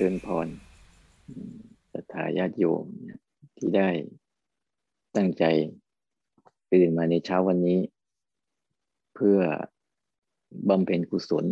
[0.00, 0.48] ริญพร
[1.92, 2.84] ศรัทธาญาติโยม
[3.58, 3.90] ที่ได้
[5.16, 5.44] ตั้งใจ
[6.72, 7.80] ตื่นมาในเช้าวันนี้
[9.14, 9.40] เพื่อ
[10.68, 11.44] บำเพ็ญกุศล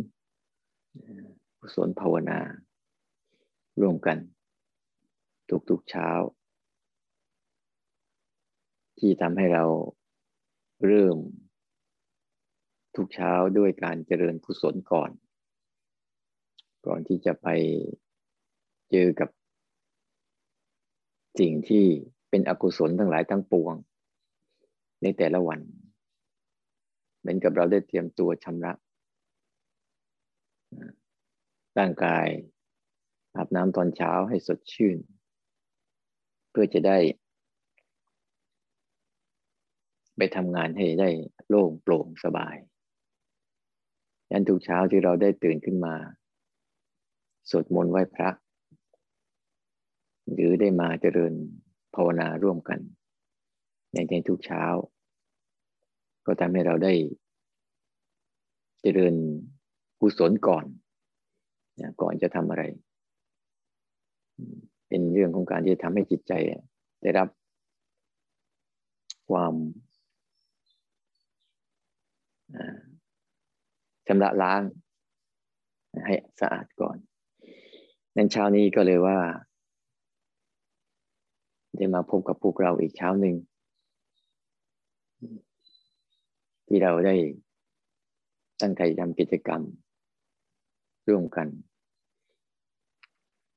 [1.61, 2.41] กุศลภาวนา
[3.81, 4.18] ร่วมกัน
[5.71, 6.11] ทุกๆเช้า
[8.99, 9.64] ที่ทำให้เรา
[10.86, 11.17] เริ่ม
[12.96, 15.11] ทุกเช้าด้วยการเจริญกุศลก่อน
[16.86, 17.49] ก่อนที่จะไป
[18.93, 19.29] เจอกับ
[21.41, 21.85] สิ่งที่
[22.31, 23.75] เป็นอกุศลทั้งหลายทั้งปวง
[25.03, 25.61] ในแต่ละวัน
[27.21, 28.73] เหมือนกับเราได้เตรียมตัวชำระ
[31.79, 32.27] ร่างกาย
[33.36, 34.98] อาบน้ำตอนเช้าให้สดชื่น
[36.50, 36.98] เพื่อจะได้
[40.17, 41.11] ไปทำงานให้ได้
[41.48, 42.56] โล่งโปร่งสบาย
[44.31, 45.94] ยันทุกเช้าที่เราได้ตื่นขึ้นมา
[47.50, 48.31] สวดมนต์ไหว้พระ
[50.34, 51.33] หรือได้มาเจริญ
[51.94, 52.78] ภาวนาร่วมกัน
[53.92, 54.64] ในในทุกเช้า
[56.27, 56.92] ก็ทำให้เราได้
[58.83, 59.14] เจริญ
[60.00, 60.64] กุศลก่อน
[62.00, 62.62] ก่อนจะทำอะไร
[64.88, 66.33] เป็นเรื่องของการที่ทำให้จิตใจ
[67.03, 67.28] ได้รับ
[69.30, 69.55] ความ
[74.06, 74.60] ชำระล้าง
[76.06, 76.97] ให้สะอาดก่อน
[78.16, 79.19] นั้นเช้านี้ก็เลยว่า
[81.77, 83.37] ได้มาพบกับพวกเราอีกเช้าหนึ่ง
[86.67, 87.17] ที่เราได้
[88.61, 89.62] ตั้งใจทำกิจกรรม
[91.09, 91.48] ร่วมกัน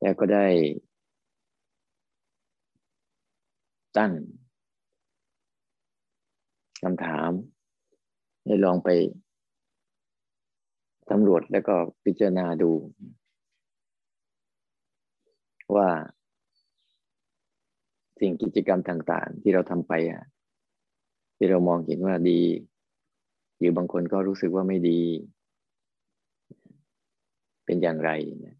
[0.01, 0.47] แล้วก็ได้
[3.97, 4.11] ตั้ง
[6.83, 7.31] คำถาม
[8.45, 8.89] ให้ลองไป
[11.09, 12.71] สำรวจแล้วก็พิจารณาดู
[15.75, 15.87] ว่า
[18.19, 20.23] สิ่งกิจกรรมต่างๆ ที่เราทำไปอะ
[21.37, 22.41] ที่เรามองเห็นว่าดี
[23.57, 25.01] หรือบางคนก็รู้สึกว่าไม่ดี
[27.65, 28.11] เป็นอย่างไร
[28.45, 28.55] นะ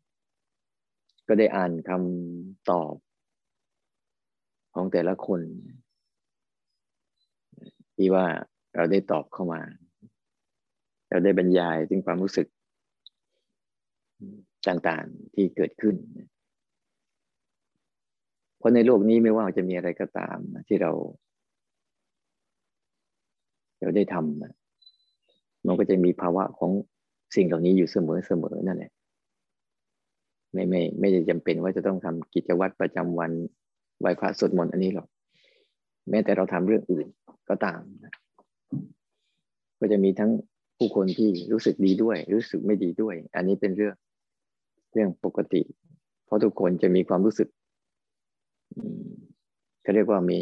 [1.28, 2.94] ก็ได้อ่านคำตอบ
[4.74, 5.42] ของแต่ละคน
[7.96, 8.26] ที่ว่า
[8.76, 9.62] เราได้ตอบเข้ามา
[11.10, 12.48] เราได้บรรยายถึงความรู้สึก
[14.68, 15.96] ต่างๆที่เกิดขึ้น
[18.66, 20.38] ราะในโลกนี้ไม่ว่าจะมีอะไรก็ตาม
[20.68, 20.92] ที่เรา
[23.80, 26.72] เราได้ทำมันก็จะมีภาวะของ
[27.36, 28.92] สิ่งเหล่านี้อยู่เสมอเสมอนั่นแหละ
[30.54, 33.32] ไม่ไม่ไม่ได้จำเป็นว่าจะต้องทำกิจวัตรประจำวัน
[34.00, 35.08] ไหวพระสวดมนต์อันนี้หรอก
[36.10, 37.08] แม้แต่เราทำเรื่องอื่น
[37.50, 38.14] ก็ตามนะ
[39.80, 40.32] ก็จะมีทั้ง
[40.78, 43.96] ผู้คนที่รู้สึกดีด้วย รู้สึกไม่ดีด้วย อันนี้เป็นเรื่อง
[44.94, 45.62] เรื่องปกติ
[46.26, 47.48] เพราะทุกคนจะมีความรู้สึก
[49.82, 50.42] เขาเรียกว่ามี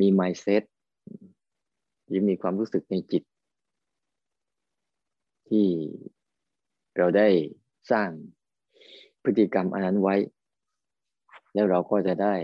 [0.00, 0.62] มี mindset
[2.06, 3.22] หรือมีความรู้สึกในจิต
[5.48, 5.66] ที่
[6.96, 7.28] เราได้
[7.90, 8.10] สร้าง
[9.22, 10.16] พฤติกรรมอันนั้นไว้
[11.54, 12.34] แล้วเราก็จะได้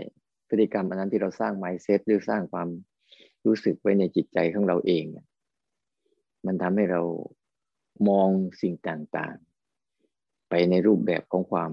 [0.49, 2.69] พฤติกรรมอันนั้นที่เราสร้าง mindset หรือสร้างความ
[3.45, 5.05] รู้สึกไว้ในจิตใจของเราเอง
[6.45, 7.01] มันทำให้เรา
[8.09, 8.29] มอง
[8.61, 11.71] สิ่งต่างๆ ไปในรูปแบบของความ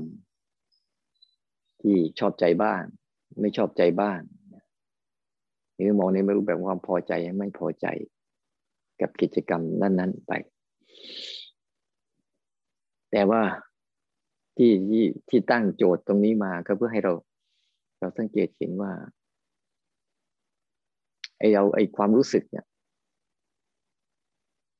[1.86, 2.82] ที่ชอบใจบ้าง
[3.40, 4.20] ไม่ชอบใจบ้าง
[5.74, 7.86] หรือมองในรูปแบบความพอใจไม่พอใจ
[9.00, 10.32] กับกิจกรรมนั้น ๆ ไป
[13.10, 13.42] แต่ว่า
[14.56, 17.12] ที่ที่ที่ตั้งโจทย์ตรงนี้มาก็เพื่อให้เรา
[17.98, 18.92] เราสังเกตเห็นว่า
[21.38, 22.66] ไอเราไอความรู้สึกเนี่ย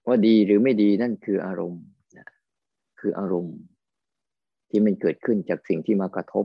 [0.07, 1.85] ว่าดีหรือไม่ดีนั่นคืออารมณ์
[3.01, 3.57] คืออารมณ์
[4.71, 6.45] ที่มันเกิดขึ้นจากสิ่งที่มากระทบ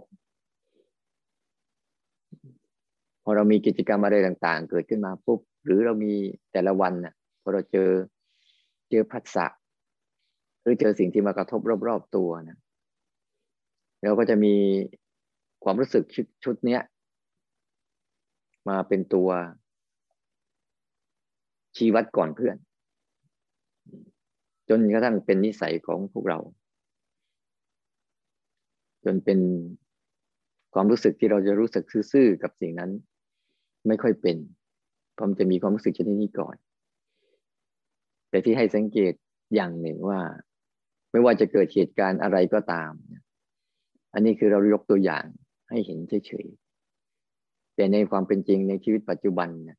[3.24, 6.14] พอเรามีกิจกรรมอะไรต่างๆ เกิดขึ้นมาปุ๊บหรือเรามี
[6.52, 7.90] แต่ละวันน่ะพอเราเจอ
[8.90, 9.46] เจอพัสสะ
[10.62, 12.60] หรือเจอสิ่งที่มากระทบรอบๆตัวนะ
[14.04, 14.56] เราก็จะมี
[15.64, 16.82] ความรู้สึกชุดชุดเนี้ย
[18.70, 19.30] มาเป็นตัว
[21.76, 22.58] ชี้วัดก่อนเพื่อน
[24.70, 26.40] จนกระทั่งเป็นนิสัยของพวกเรา
[29.06, 29.40] จนเป็น
[30.74, 32.92] ความรู้สึกที่เราจะรู้สึกซื่อๆกับสิ่งนั้น
[33.88, 34.38] ไม่ค่อยเป็น
[35.14, 36.56] เพราะมันจะมีความรู้สึกชนิดนี้ก่อน
[38.30, 39.14] แต่ที่ให้สังเกต
[39.56, 40.20] อย่างหนึ่งว่า
[41.12, 42.92] ไม่ว่าจะเกิดเหตุการณ์อะไรก็ตาม
[44.14, 45.26] อันนี้คือเรายกตัวอย่าง
[45.70, 49.72] ให้เห็นเฉยๆแต่ในความเป็นจริงในชีวิตปัจจุบันน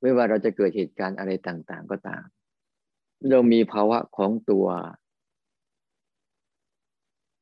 [0.00, 2.24] ไม่ว่าเราจะเกิดเหตุการณ์อะไรต่างๆก็ตาม
[3.30, 4.66] เรามีภาวะของตัว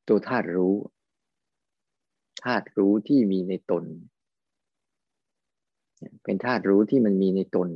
[0.07, 0.75] ตัวธาตุรู้
[2.43, 3.83] ธาตุรู้ที่มีในตน
[6.23, 7.69] เป็นธาตุรู้ที่มันมีในตน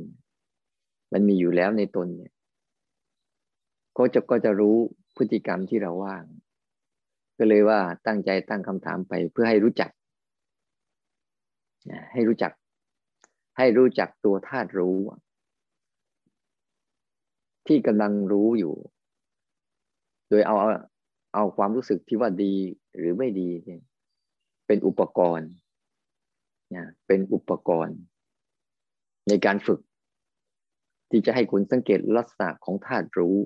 [1.12, 2.32] มันมีอยู่แล้วในตนเนี่ย
[3.98, 4.76] ก็จะก็จะรู้
[5.16, 6.24] พฤติกรรมที่เราว่าง
[7.38, 9.90] ก็เลยว่าตั้งใจตั้งคำถามไปเพื่อให้รู้จัก
[12.12, 12.52] ให้รู้จัก
[13.58, 14.96] ให้รู้จักตัวธาตุรู้
[17.66, 18.74] ที่กำลังรู้อยู่
[20.28, 20.56] โดยเอา
[21.34, 22.54] เอาความรู้สึกที่ว่าดี
[22.96, 23.82] หรือไม่ดีเนี่ย
[24.72, 25.50] เป็นอุปกรณ์
[26.74, 27.98] นะเป็นอุปกรณ์
[29.28, 29.80] ในการฝึก
[31.10, 33.36] ที่จะให้คุณสังเกตลักษณะของธาตุรู้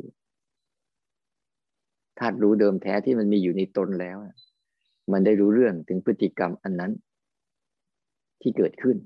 [2.19, 4.17] ธาตุรู้เดิมแท้ที่มันมีอยู่ในตนแล้ว
[5.13, 6.93] มันได้รู้เรื่องถึงพฤติกรรมอันนั้น
[8.41, 8.97] ที่เกิดขึ้น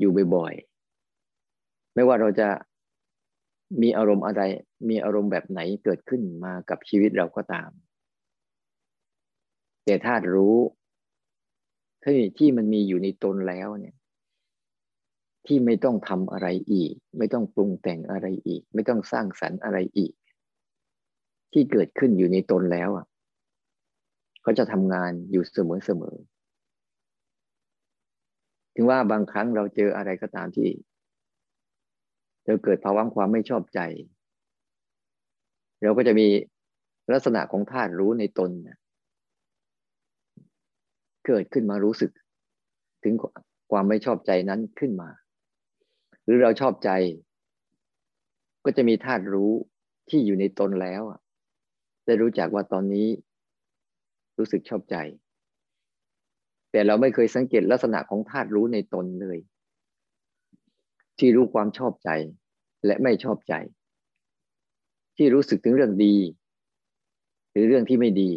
[0.00, 2.48] อยู่บ่อยๆ ไม่ว่าเราจะ
[3.82, 4.42] มีอารมณ์อะไร
[4.88, 7.70] มีอารมณ์แบบไหนเกิดขึ้นมากับชีวิตเราก็ตาม
[9.86, 10.56] แต่ธาตุรู้
[12.04, 13.94] ที่ที่มันมีอยู่ในตนแล้วเนี่ย
[15.46, 20.12] ที่ไม่ต้องทำอะไรอีก ไม่ต้องปรุงแต่งอะไรอีก ไม่ต้องสร้างสรรค์อะไรอีก
[21.52, 23.06] ที่เกิดขึ้นอยู่ในตนแล้วอะ
[24.42, 26.16] เขาจะทำงานอยู่เสมอเสมอ
[28.74, 30.68] ถึงว่าบางครั้งเราเจออะไรก็ตามที่
[32.44, 33.80] เราเกิดภาวะความไม่ชอบใจ
[35.82, 36.26] เราก็จะมี
[37.12, 38.50] ลักษณะของธาตุรู้ในตน
[41.26, 42.10] เกิดขึ้นมารู้สึก
[43.04, 43.14] ถึง
[43.70, 45.10] ความไม่ชอบใจนั้นขึ้นมา
[46.24, 46.90] หรือเราชอบใจ
[48.64, 49.52] ก็จะมีธาตุรู้
[50.08, 51.02] ที่อยู่ในตนแล้ว
[52.04, 53.08] ได้รู้จักว่าตอนนี้
[54.38, 54.96] รู้สึกชอบใจ
[56.70, 59.38] แต่เราไม่เคยสังเกตลักษณะของธาตุรู้ในตนเลย
[61.18, 62.10] ที่รู้ความชอบใจ
[62.86, 63.54] และไม่ชอบใจ
[65.16, 66.16] ที่รู้สึกถึงเรื่องดี
[67.50, 68.30] หรือเรื่องที่ไม่ดี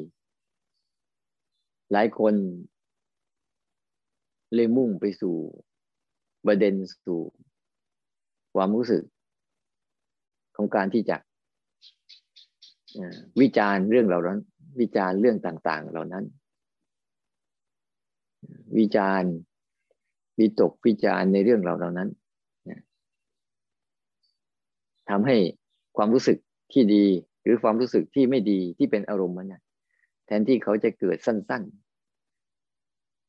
[1.92, 2.34] หลายคน
[4.54, 5.36] เลยมุ่งไปสู่
[6.46, 6.74] ประเด็น
[7.06, 7.20] สู่
[8.56, 9.04] ความรู้สึก
[10.56, 11.18] ของการที่จะ
[13.42, 14.40] วิจารณ์เรื่องเหล่านั้น
[14.80, 16.26] วิจารณ์เรื่องต่าง ๆ เหล่านั้น
[18.78, 19.32] วิจารณ์
[20.40, 22.10] วิตกวิจารณ์ในเรื่องเหล่านั้น
[25.10, 25.38] ทำให้
[25.98, 26.38] ความรู้สึก
[26.74, 27.06] ที่ดี
[27.44, 29.54] หรือความรู้สึกที่ไม่ดีที่เป็นอารมณ์มัน
[30.26, 31.89] แทนที่เขาจะเกิดสั้น ๆ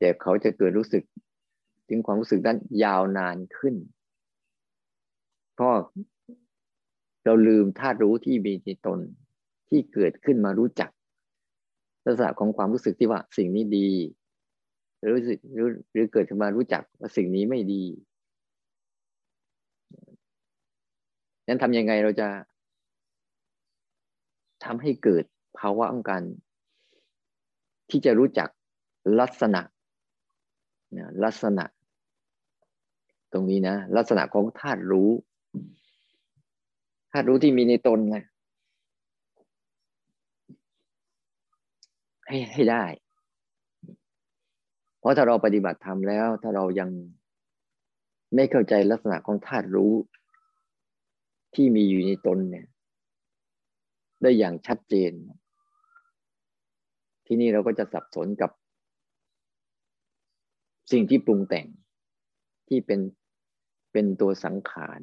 [0.00, 1.02] แต่เขาจะเกิดรู้สึก
[1.88, 3.74] ถึงความรู้สึกนั้นยาวนานขึ้น
[5.54, 5.74] เพราะ
[7.24, 8.98] เราลืมธาตุรู้ที่มีในตน
[9.68, 10.90] ที่เกิดขึ้นมารู้จัก
[12.04, 13.90] ลักษณะของความรู้สึกที่ว่าสิ่งนี้ดี
[15.12, 17.84] รู้สึกหรือหรือเกิดขึ้นมารู้จักว่าสิ่งนี้ไม่ดี
[21.46, 22.28] นั้นทำยังไงเราจะ
[24.64, 25.24] ทำให้เกิด
[25.58, 26.22] ภาวะของการ
[27.90, 28.48] ที่จะรู้จัก
[29.20, 29.60] ลักษณะ
[31.24, 31.64] ลักษณะ
[33.32, 35.10] ตรงนี้นะลักษณะของธาตุรู้
[37.12, 38.18] ธาตุรู้ที่มีในตนไง
[42.26, 42.84] ให้ให้ได้
[44.98, 46.90] เพราะถ้าเราปฏิบัติธรรมแล้ว ถ้าเรายัง
[48.34, 49.92] ไม่เข้าใจลักษณะของธาตุรู้
[51.54, 52.66] ที่มีอยู่ในตนเนี่ย
[54.22, 55.12] ได้อย่างชัดเจน
[57.26, 58.50] ที่นี่เราก็จะสับสนกับ
[60.90, 61.66] สิ่งที่ปรุงแต่ง
[62.68, 63.00] ที่เป็น
[63.92, 65.00] เป็นตัวสังขาร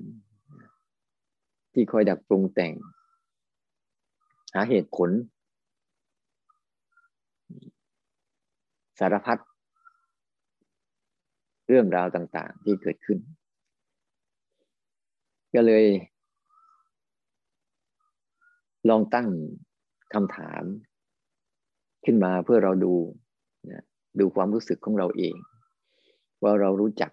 [1.73, 2.73] ที่คอยดักปรุงแต่ง
[4.53, 5.09] หาเหตุผล
[8.99, 9.37] สารพัด
[11.67, 13.19] เรื่องราวต่าง ๆ ที่เกิดขึ้น
[15.53, 15.85] ก็เลย
[18.89, 19.27] ลองตั้ง
[20.13, 20.63] คำถาม
[22.05, 22.93] ขึ้นมาเพื่อเราดู
[24.19, 25.35] ดูความรู้สึกของเราเอง
[26.43, 27.11] ว่าเรารู้จัก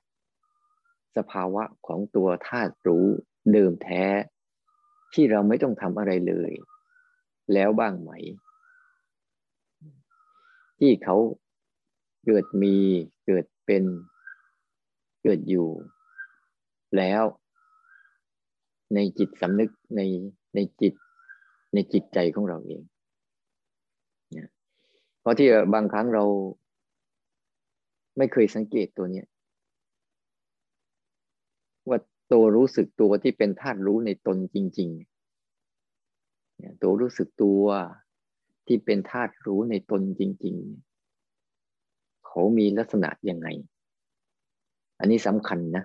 [1.16, 3.07] สภาวะของตัวธาตุรู้
[3.52, 4.04] เดิมแท้
[5.14, 6.52] ที่เราไม่ต้องทำอะไรเลย
[7.52, 8.11] แล้วบ้างไหม
[10.78, 11.16] ที่เขา
[12.25, 12.75] เกิดมี
[13.26, 13.85] เกิดเป็น
[15.23, 15.69] เกิดอยู่
[16.97, 17.23] แล้ว
[18.95, 20.00] ในจิตสำนึกใน
[20.54, 20.95] ในจิต
[21.75, 22.83] ในจิตใจของเราเอง
[24.33, 24.49] เนี่ย
[25.21, 26.25] เพราะที่บางครั้งเรา
[28.16, 29.26] ไม่เคยสังเกตตัวเนี้ย
[31.88, 31.99] ว่า
[32.33, 37.64] ตัวรู้สึกตัวที่เป็นธาตุรู้ในตนจริงๆตัวรู้สึกตัว
[38.66, 40.56] ที่เป็นธาตุรู้ในตนจริง
[41.42, 43.49] ๆ เขามีลักษณะยังไง
[44.99, 45.85] อันนี้สำคัญนะ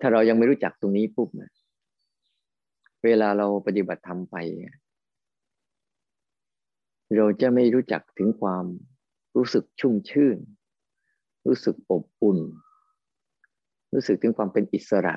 [0.00, 1.50] ถ้าเรายังไม่รู้จักตรงนี้ปุ๊บนะ
[3.04, 4.36] เวลาเราปฏิบัติธรรมไป
[7.16, 8.64] เราจะไม่รู้จักถึงความ
[9.36, 10.38] รู้สึกชุ่มชื่น
[11.46, 12.38] รู้สึกอบอุ่น
[13.94, 15.14] รู้สึกถึงความเป็นอิสระ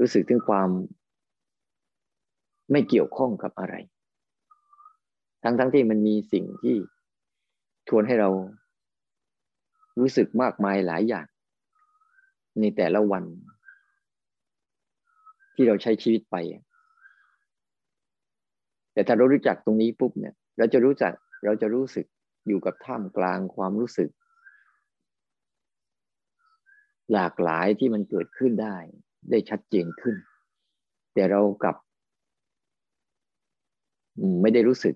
[0.00, 0.68] รู้สึกถึงความ
[2.70, 3.74] ไม่เกี่ยวข้องกับอะไร
[5.42, 6.76] ทั้งๆทที่มันมีสิ่งที่
[7.88, 8.30] ชวนให้เรา
[9.98, 11.26] รู้สึกมากมายหลายอย่าง
[12.60, 13.24] ในแต่ละวัน
[15.54, 16.36] ที่เราใช้ชีวิตไป
[18.92, 21.12] แต่ถ้าเรารู้จักตรงนี้ปุ๊บเนี่ย เราจะรู้จัก
[21.46, 22.06] เราจะรู้สึก
[22.46, 24.10] อยู่กับท่ามกลางความรู้สึก
[27.12, 28.76] หลากหลายที่มันเกิดขึ้นได้
[29.30, 30.16] ได้ชัดเจนขึ้น
[31.14, 31.76] แต่เรากับ
[34.42, 34.94] ไม่ได้รู้สึก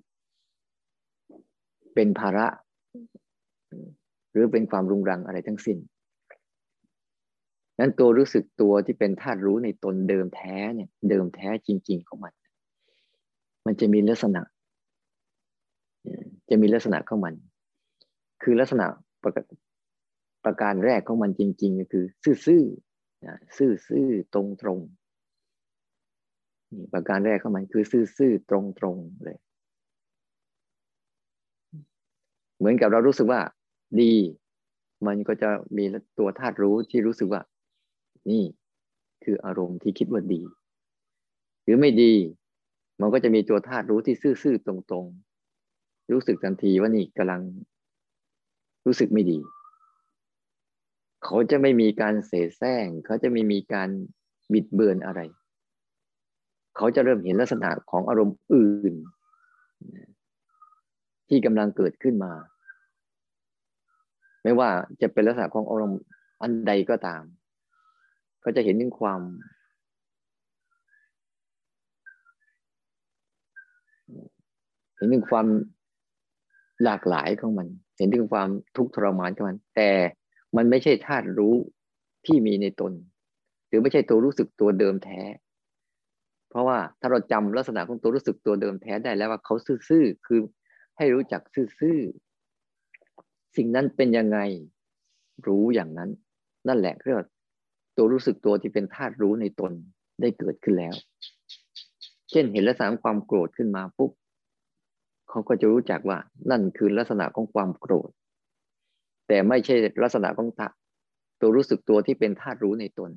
[1.94, 2.46] เป็นภาระ
[4.32, 5.78] หรือเป็นความรุงรังอะไรทั้งสิ้น
[7.78, 12.32] นั้นตัวรู้สึกตัวที่เป็นธาตุรู้ในตนเดิมแท้เนี่ย เดิมแท้จริง ๆ ของมัน
[13.66, 14.42] มันจะมีลักษณะ
[16.50, 17.34] จะมีลักษณะของมัน
[18.42, 18.86] คือลักษณะ
[19.22, 19.32] ประ
[20.44, 22.04] ประการแรกของมันจริง ๆ ก็คือ
[22.46, 24.40] ซื่อๆซื่อๆตร
[24.76, 25.00] งๆ
[26.92, 28.56] ประการแรกของมันคือ ซื่อๆตร
[28.94, 29.38] งๆเลย
[32.58, 33.40] เหมือนกับเรารู้สึกว่า
[34.00, 34.12] ดี
[35.06, 35.84] มันก็จะมี
[36.18, 37.42] ตัวธาตุรู้ที่รู้สึกว่า
[38.30, 38.44] นี่
[39.24, 40.40] คืออารมณ์ที่คิดว่าดี
[41.62, 42.12] หรือไม่ดี
[43.00, 45.29] มันก็จะมีตัวธาตุรู้ที่ซื่อๆตรงๆ
[46.12, 47.40] รู้สึกทันทีว่านี่กำลัง
[48.86, 49.38] รู้สึกไม่ดี
[51.24, 53.88] เขาจะไม่มีการเสแสร้ง เขาจะไม่มีการ
[54.52, 55.20] บิดเบือนอะไร
[56.76, 58.94] เขาจะเริ่มเห็นลักษณะของอารมณ์อื่น
[61.28, 62.32] ที่กำลังเกิดขึ้นมา
[64.42, 64.70] ไม่ว่า
[65.02, 66.00] จะเป็นลักษณะของอารมณ์
[66.42, 67.22] อันใดก็ตาม
[68.44, 69.20] ก็จะเห็นถึงความ
[74.96, 75.46] เห็นถึงความ
[76.84, 79.90] หลากหลายของมัน เห็นถึงความทุกข์ทรมานของมัน แต่
[80.56, 81.54] มันไม่ใช่ธาตุรู้
[82.26, 82.92] ที่มีในตน
[83.68, 85.20] หรือไม่ใช่ตัวรู้สึกตัวเดิมแท้
[86.50, 89.54] เพราะว่าถ้าเราจำลักษณะของตัวรู้สึกตัวเดิมแท้ได้แล้วว่าเขา
[89.88, 90.40] ซื่อๆคือ
[90.96, 91.98] ให้รู้จักซื่อ
[93.56, 94.38] สิ่งนั้นเป็นยังไง
[95.46, 96.10] รู้อย่างนั้น
[96.68, 97.16] นั่นแหละเรียก
[97.96, 99.72] ตัวรู้สึกตัวที่เป็นธาตุรู้ในตน
[100.20, 100.94] ได้เกิดขึ้นแล้ว
[102.30, 104.10] เช่นเห็นลักษณะความโกรธขึ้นมาปุ๊บ
[105.30, 106.18] เขาก็จะรู้จักว่า
[106.50, 108.10] นั่นคือลักษณะของความโกรธ
[109.28, 110.48] แต่ไม่ใช่ลักษณะของ
[111.40, 113.10] ตัวรู้สึกตัวที่เป็นธาตุรู้ในตน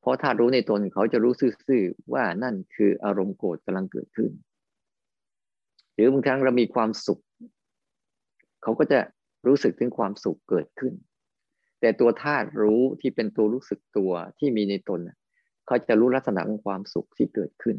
[0.00, 4.30] เพราะธาตุรู้ในตนเขาจะรู้ซื่อๆว่านั่นคืออารมณ์โกรธกำลังเกิดขึ้น
[5.94, 7.20] หรือบางครั้งเรามีความสุข
[8.62, 8.98] เขาก็จะ
[9.46, 10.94] รู้สึกถึงความสุขเกิดขึ้น
[11.80, 15.00] แต่ตัวธาตุรู้ที่เป็นตัวรู้สึกตัวที่มีในตน
[15.66, 17.76] เขาจะรู้ลักษณะของความสุขที่เกิดขึ้น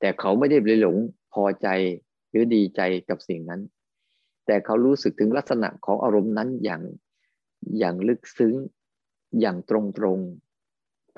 [0.00, 0.96] แต่เขาไม่ได้ไปหลง
[1.34, 1.68] พอใจ
[2.34, 3.60] หรือดีใจกับสิ่งนั้น
[4.46, 6.82] แต่เขารู้สึกถึงลักษณะของอารมณ์นั้นอย่าง
[7.78, 8.54] อย่างลึกซึ้ง
[9.40, 10.18] อย่างตรงตรง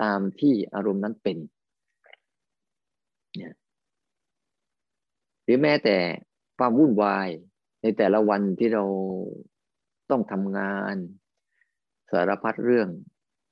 [0.03, 1.37] ตามที่อารมณ์นั้นเป็น
[3.35, 3.53] เนี่ย
[5.43, 5.97] หรือแม้แต่
[6.57, 7.27] ความวุ่นวาย
[7.81, 8.83] ในแต่ละวันที่เรา
[10.09, 10.95] ต้องทำงาน
[12.11, 12.89] สารพัดเรื่อง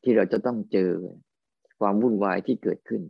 [0.03, 0.91] ที่เราจะต้องเจอ
[1.79, 3.01] ความวุ่นวายที่เกิดขึ้น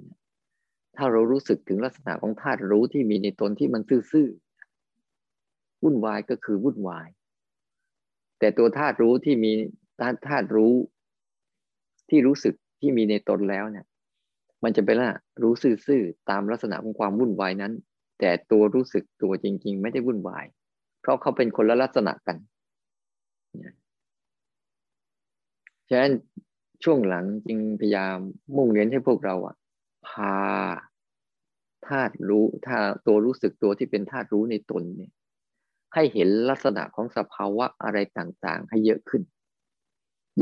[0.95, 3.81] ถ้าเรารู้สึกถึงลักษณะของธาตุรู้ที่มีในตนที่มัน
[4.12, 4.27] ซื่อ
[5.86, 7.08] วุ่นวายก็คือวุ่นวาย
[8.39, 9.54] แต่ตัวธาตุรู้ที่มี
[10.27, 10.74] ธาตุรู้
[12.10, 13.86] ที่รู้สึกที่มีในตนแล้วเนี่ย
[14.63, 15.54] มันจะเป็นละรู้
[15.88, 17.74] ซื่อๆตามลักษณะของความวุ่นวายนั้น
[18.20, 20.46] แต่ตัวรู้สึกตัวจริง ๆ ไม่ได้วุ่นวาย
[21.01, 22.38] เพราะเขาเป็นคนละลักษณะกัน
[25.89, 26.13] ฉะนั้น
[26.84, 28.18] ช่วงหลังจึงพยายาม
[28.56, 29.56] มุ่งเน้นให้พวกเราอะ
[30.08, 30.36] พา
[31.88, 32.77] ธาตุรู้ถ้า
[33.08, 35.12] ตัวรู้สึกตัวที่เป็นธาตุรู้ในตนเนี่ย
[35.96, 39.24] ให้เห็นลักษณะของสภาวะอะไรต่างๆ ให้เยอะขึ้น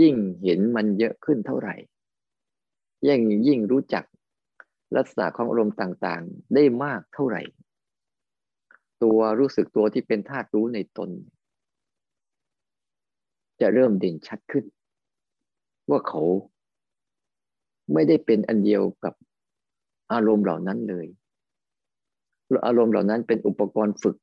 [0.01, 1.75] ยิ่งเห็นมันเยอะขึ้นเท่าไหร่
[3.07, 4.05] ยิ่งยิ่งรู้จัก
[4.95, 7.41] ลักษณะของอารมณ์ต่างๆ ได้มากเท่าไหร่
[9.03, 11.09] ตัวรู้สึกตัวที่เป็นธาตุรู้ในตน
[13.61, 14.65] จะเริ่มเด่นชัดขึ้น
[15.89, 16.21] ว่าเขา
[17.93, 19.13] ไม่ได้เป็นอันเดียวกับ
[20.13, 21.07] อารมณ์เหล่านั้นเลย
[22.65, 24.15] อารมณ์เหล่านั้นเป็นอุปกรณ์ฝึก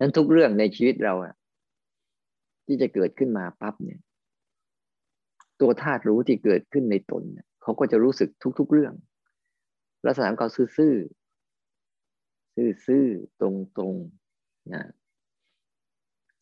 [0.00, 1.34] นั้นทุกเรื่องในชีวิตเราอะ
[2.66, 4.00] ที่จะเกิดขึ้นมาปั๊บเนี่ย
[5.60, 7.22] ตัวธาตุรู้ที่เกิดขึ้นในตน
[7.62, 8.94] เขาก็จะรู้สึกทุก ๆ เรื่อง
[10.06, 13.42] ลักษณะของเขาซื่อๆซื่อๆต
[13.80, 14.82] รงๆนะ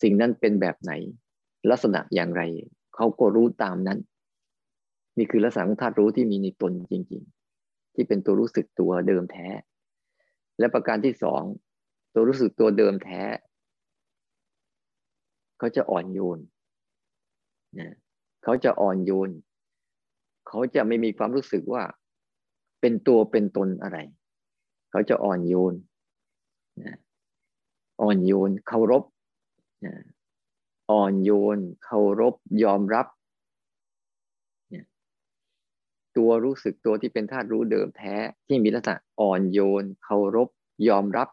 [0.03, 0.93] สิ่งนั้นเป็นแบบไหน
[1.71, 2.43] ลักษณะอย่างไร
[2.95, 3.99] เขาก็รู้ตามนั้น
[5.19, 7.23] นี่คือลักษณะของธาตุรู้ที่มีในตนจริง
[7.59, 9.49] ๆ ที่เป็นตัวรู้สึกตัวเดิมแท้
[10.59, 11.43] และประการที่สอง
[12.15, 13.23] ตัวรู้สึกตัวเดิมแท้
[15.59, 16.39] เขาจะอ่อนโยน
[17.79, 17.95] นะ
[18.43, 19.31] เขาจะอ่อนโยน
[20.49, 21.83] เขาจะไม่มีความรู้สึกว่า
[22.81, 23.99] เป็นตัวเป็นตนอะไร
[24.91, 25.75] เขาจะอ่อนโยน
[26.83, 26.97] นะ
[28.03, 29.05] อ่อนโยนเคารพ
[29.85, 29.95] นะ
[30.91, 32.35] อ่อนโยนเคารพ
[32.65, 33.07] ยอมรับ
[36.17, 38.15] ตัวรู้สึกตัวที่เป็นธาตุรู้เดิมแท้
[38.47, 40.49] ที่มีลักษณะอ่อนโยนเคารพ
[40.89, 41.29] ยอมรับ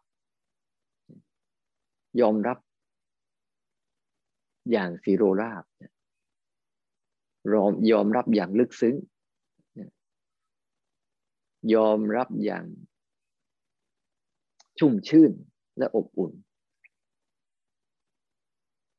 [2.21, 2.57] ยอมรับ
[4.71, 5.63] อย่างสีโรราบ
[7.53, 8.95] ยอมยอมรับอย่างลึกซึ้ง
[11.73, 12.65] ยอมรับอย่าง
[14.79, 15.31] ชุ่มชื่น
[15.77, 16.31] และอบอุ่น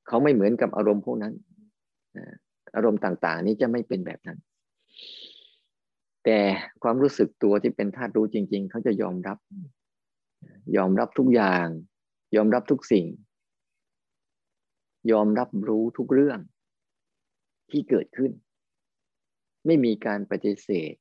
[0.09, 1.35] เขาไม่เหมือนกับอารมณ์พวกนั้น
[2.77, 4.39] อารมณ์ต่างๆ นี้จะไม่เป็นแบบนั้น
[6.25, 6.39] แต่
[6.83, 9.39] ความรู้สึกตัวที่เป็นธาตุรู้จริง ๆ เขาจะยอมรับ
[10.77, 11.67] ยอมรับทุกอย่าง
[12.37, 13.07] ยอมรับทุกสิ่ง
[15.11, 16.39] ยอมรับรู้ทุกเรื่อง
[17.71, 18.33] ที่เกิดขึ้น
[19.67, 20.95] ไม่มีการปฏิเสธ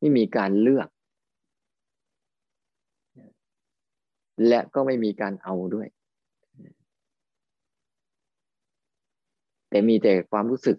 [0.00, 0.88] ไม่มีการเลือก
[4.48, 5.88] และก็ไม่มีการเอาด้วย
[9.68, 10.78] แต่มีแต่ความรู้สึก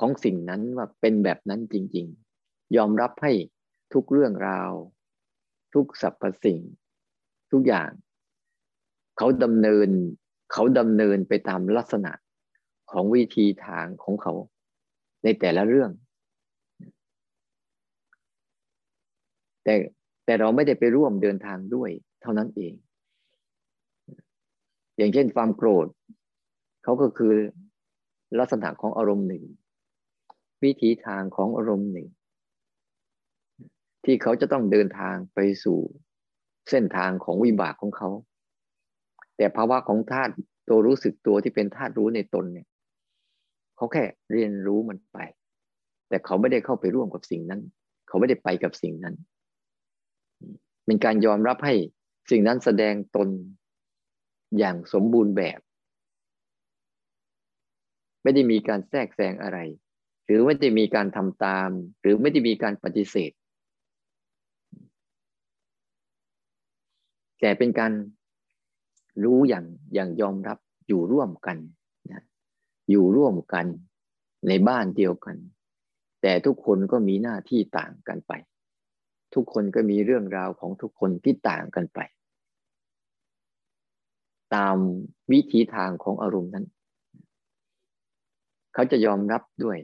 [0.00, 2.06] ของสิ่งนั้นว่าเป็นแบบนั้นจริง
[2.40, 3.32] ๆ ยอมรับให้
[3.92, 4.72] ทุกเรื่องราว
[5.74, 6.60] ทุกสรรพสิ่ง
[7.52, 7.90] ทุกอย่าง
[9.16, 9.88] เขาดำเนิน
[10.52, 12.12] เขาดำเนินไปตามลักษณะ
[12.90, 14.32] ของวิธีทางของเขา
[15.24, 15.90] ในแต่ละเรื่อง
[19.64, 19.74] แต่
[20.24, 21.90] แต่เราไม่ได้ไปร่วมเดินทางด้วย
[22.22, 22.74] เท่านั้นเอง
[24.96, 25.86] อย่างเช่นความโกรธ
[26.82, 27.34] เขาก็คือ
[28.38, 29.44] ลักษณะของอารมณ์หนึ่ง
[30.64, 32.08] วิธีทางของอารมณ์หนึ่ง
[34.04, 35.78] ที่เขาจะต้องเดินทางไปสู่
[36.70, 38.10] เส้นทางของวิบากของเขา
[39.38, 40.32] แต่ภาวะของธาตุ
[40.68, 42.66] ตัวรู้สึกตัวที่เป็นธาตุรู้ในตนเนี่ย
[43.76, 45.18] เขาแค่เรียนรู้มันไป
[46.08, 47.60] แต่เขาไม่ได้เข้าไปร่วมกับสิ่งนั้น
[48.08, 49.14] เขาไม่ได้ไปกับสิ่งนั้น
[50.86, 51.74] เป็นการยอมรับให้
[52.30, 53.28] สิ่งนั้นแสดงตน
[54.58, 55.58] อย่างสมบูรณ์แบบ
[58.22, 59.58] ไม่ได้มีการแทรกแซงอะไร
[60.26, 61.70] หรือไม่ได้มีการทำตาม
[62.00, 63.32] หรือไม่ได้มีการปฏิเสธ
[67.40, 67.92] แต่เป็นการ
[69.24, 71.56] รู้อย่างอย่างยอมรับอยู่ร่วมกัน
[72.10, 72.22] นะ
[72.90, 73.66] อยู่ร่วมกัน
[74.48, 75.36] ในบ้านเดียวกัน
[76.22, 78.32] แต่ทุกคนก็มีหน้าที่ต่างกันไป
[79.34, 82.00] ทุกคนก็มีเรื่องราวของทุกคนที่ต่างกันไป
[84.54, 84.76] ตาม
[85.32, 86.66] วิธีทางของอารมณ์นั้น
[88.74, 89.78] เขาจะยอมรับด้วย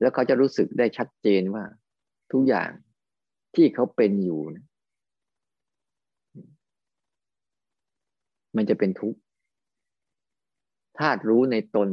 [0.00, 1.64] แล้วเขาจะรู้สึกได้ชัดเจนว่า
[2.32, 2.70] ทุกอย่าง
[3.54, 4.64] ที่เขาเป็นอยู่นะ
[8.56, 9.18] มันจะเป็นทุกข์
[10.98, 11.88] ธาตุรู้ในตน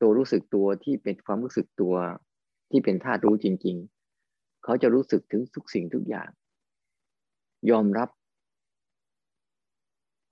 [0.00, 1.94] ตัวรู้สึกตัวที่เป็นความรู้สึกตัว
[2.70, 3.76] ที่เป็นธาตุรู้จริง
[4.20, 6.30] ๆ เขาจะรู้สึกถึงทุกสิ่งทุกอย่าง
[7.70, 8.08] ยอมรับ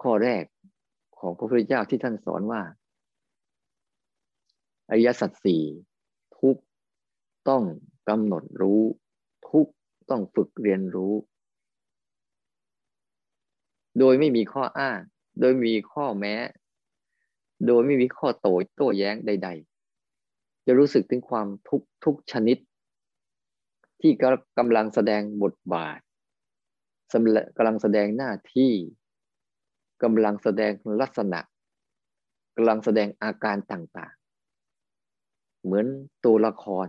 [0.03, 0.45] ข้อแรก
[1.19, 2.63] ของพระพุทธเจ้าที่ท่านสอนว่า
[4.91, 5.63] อริยสัจสี่
[6.39, 6.57] ทุก
[7.49, 7.65] ต้อง
[8.09, 8.83] กำหนดรู้
[9.51, 9.67] ทุก
[10.11, 11.15] ต้องฝึกเรียนรู้
[13.99, 15.01] โดยไม่มีข้ออ้าง
[15.41, 16.35] โดยมีข้อแม้
[17.67, 19.49] โดยไม่มีข้อโต้โต้แย้งใด
[20.09, 22.59] ๆ จะรู้สึกถึงความทุกทุกชนิด
[24.01, 24.13] ที่
[24.59, 26.01] กำลังแสดงบทบาท
[27.57, 28.73] กำลังแสดงหน้าที่
[30.03, 31.41] กำลังแสดงลักษณะ
[32.57, 35.87] กำลังแสดงอาการต่างๆ เหมือน
[36.25, 36.89] ตัวละคร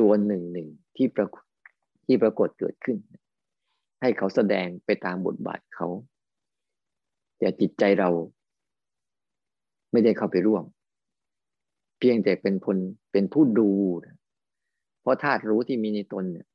[0.00, 1.44] ตัวหนึ่งหนึ่งที่ปรากฏ
[2.06, 2.98] ที่ปรากฏเกิดขึ้น
[4.00, 5.86] ให้เขาแสดงไปตามบทบาทเขา
[7.38, 8.10] แต่จิตใจเรา
[9.92, 10.64] ไม่ได้เข้าไปร่วม
[11.98, 12.76] เพียงแต่เป็นคน
[13.12, 13.70] เป็นผู้ดู
[15.00, 16.46] เพราะธาตุรู้ที่มีในตนเนี่ย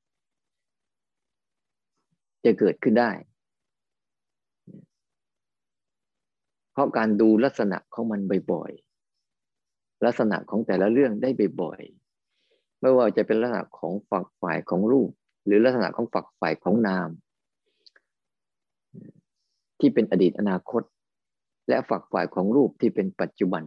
[2.45, 3.11] จะเกิดขึ้นได้
[6.71, 8.19] เพราะการดูลักษณะของมัน
[8.51, 11.29] บ่อยๆ ลักษณะของแต่ละเรื่องได้
[11.61, 15.09] บ่อยๆ ไม่ว่าจะเป็นลักษณะของฝักฝ่ายของรูป
[15.45, 17.09] หรือลักษณะของฝักฝ่ายของนาม
[19.79, 20.83] ที่เป็นอดีตอนาคต
[21.69, 23.63] และฝักฝ่ายของรูปที่เป็นปัจจุบัน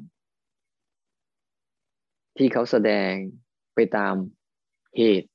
[2.36, 3.12] ที่เขาแสดง
[3.74, 4.14] ไปตาม
[4.96, 5.30] เหตุ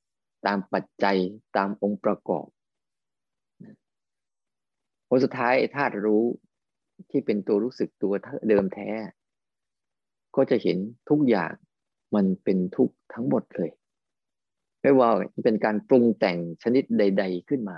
[0.45, 1.17] ตามปัจจัย
[1.57, 2.47] ตามองค์ประกอบ
[5.07, 6.23] ผลสุดท้ายธาตุรู้
[7.11, 8.13] ที่เป็นตัวรู้สึกตัว
[8.47, 8.89] เดิมแท้
[10.35, 10.77] ก็จะเห็น
[11.09, 11.53] ทุกอย่าง
[12.15, 13.71] มันเป็นทุกทั้งหมดเลย
[14.81, 17.77] ไม่ว่าจะเป็นการปรุงแต่งชนิดใด ๆขึ้นมา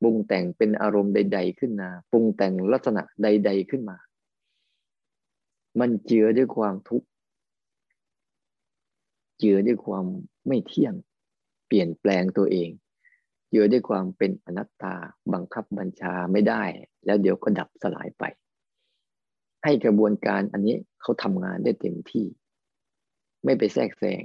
[0.00, 3.98] ปรุงแต่งเป็นอารมณ์ใด ๆ ขึ้นมาปรุงแต่งลักษณะใด ๆ ขึ้นมา
[5.80, 7.06] มันเจือด้วยความทุกข์
[9.38, 10.04] เจือด้วยความ
[10.46, 10.94] ไม่เที่ยง
[11.66, 12.70] เปลี่ยนแปลงตัวเอง
[13.50, 14.94] เจือด้วยความเป็นอนัตตา
[15.32, 16.62] บังคับบัญชาไม่ได้
[17.04, 18.24] แล้วเดี๋ยวก็ดับสลายไป
[19.64, 22.26] ให้กระบวนการอันนี้เขาทำงานได้เต็มที่
[23.44, 24.24] ไม่ไปแทรกแซง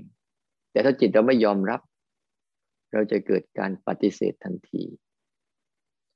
[0.72, 1.82] แต่ถ้าจิตเราไม่ยอมรับ
[2.94, 4.84] เราจะเกิดการปฏิเสธทันที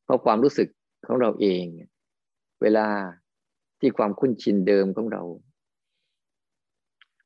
[0.06, 0.68] เพราะความรู้สึก
[1.06, 1.66] ของเราเอง
[2.62, 2.88] เวลา
[3.80, 5.24] ที่ความคุ้นชินเดิมของเรา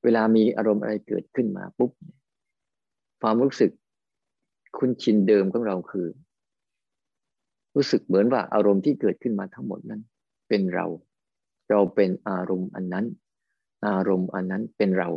[0.03, 1.91] เวลามีอารมณ์อะไรเกิดขึ้นมาปุ๊บ
[3.21, 3.71] ความรู้สึก
[4.77, 6.07] คุ้นชินเดิมของเราคือ
[7.75, 10.01] รู้สึกเหมือนว่าอารมณ์ที่เกิดขึ้นมาทั้งหมดนั้น
[10.49, 10.85] เป็นเรา
[11.69, 13.05] เราเป็นอารมณ์อันนั้น
[13.87, 15.09] อารมณ์อันนั้นเป็นเรา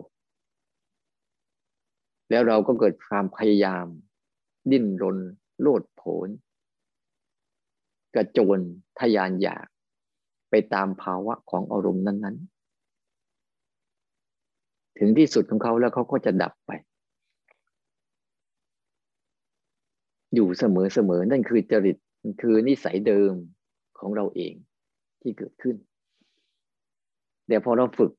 [2.30, 3.86] แล้วเราก็เกิดความพยายาม
[4.70, 5.18] ดิ้นรน
[5.60, 6.28] โลดโผน
[8.14, 8.58] กระโจน
[9.00, 9.66] ทยานอยาก
[10.50, 12.52] ไปตามภาวะของอารมณ์นั้น ๆ
[14.98, 16.70] ถึงที่สุดของเขาแล้วเขาก็จะดับไป
[20.34, 20.64] อยู่เส
[21.08, 21.96] มอๆนั่นคือจริต
[22.40, 23.32] คือนิสัยเดิม
[23.98, 24.54] ของเราเอง
[25.22, 25.76] ที่เกิดขึ้น
[27.46, 28.12] แต่พอเราฝึก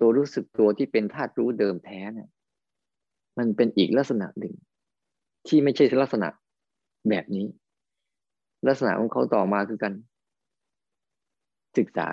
[0.00, 2.28] ตัวรู้สึกตัวที่เป็นธาตุรู้เดิมแท้เนี่ย
[3.38, 4.54] มันเป็นอีกลักษณะหนึ่ง
[5.46, 6.28] ที่ไม่ใช่ลักษณะ
[7.08, 7.46] แบบนี้
[8.66, 9.92] ลักษณะของเขาต่อมาคือกัน
[11.78, 12.08] ศึกษา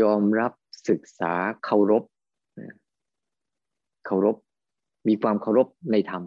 [0.00, 0.52] ยอมรับ
[0.88, 1.32] ศึกษา
[1.64, 2.04] เคารพ
[4.06, 4.36] เคารพ
[5.08, 6.22] มีความเคารพในธรรม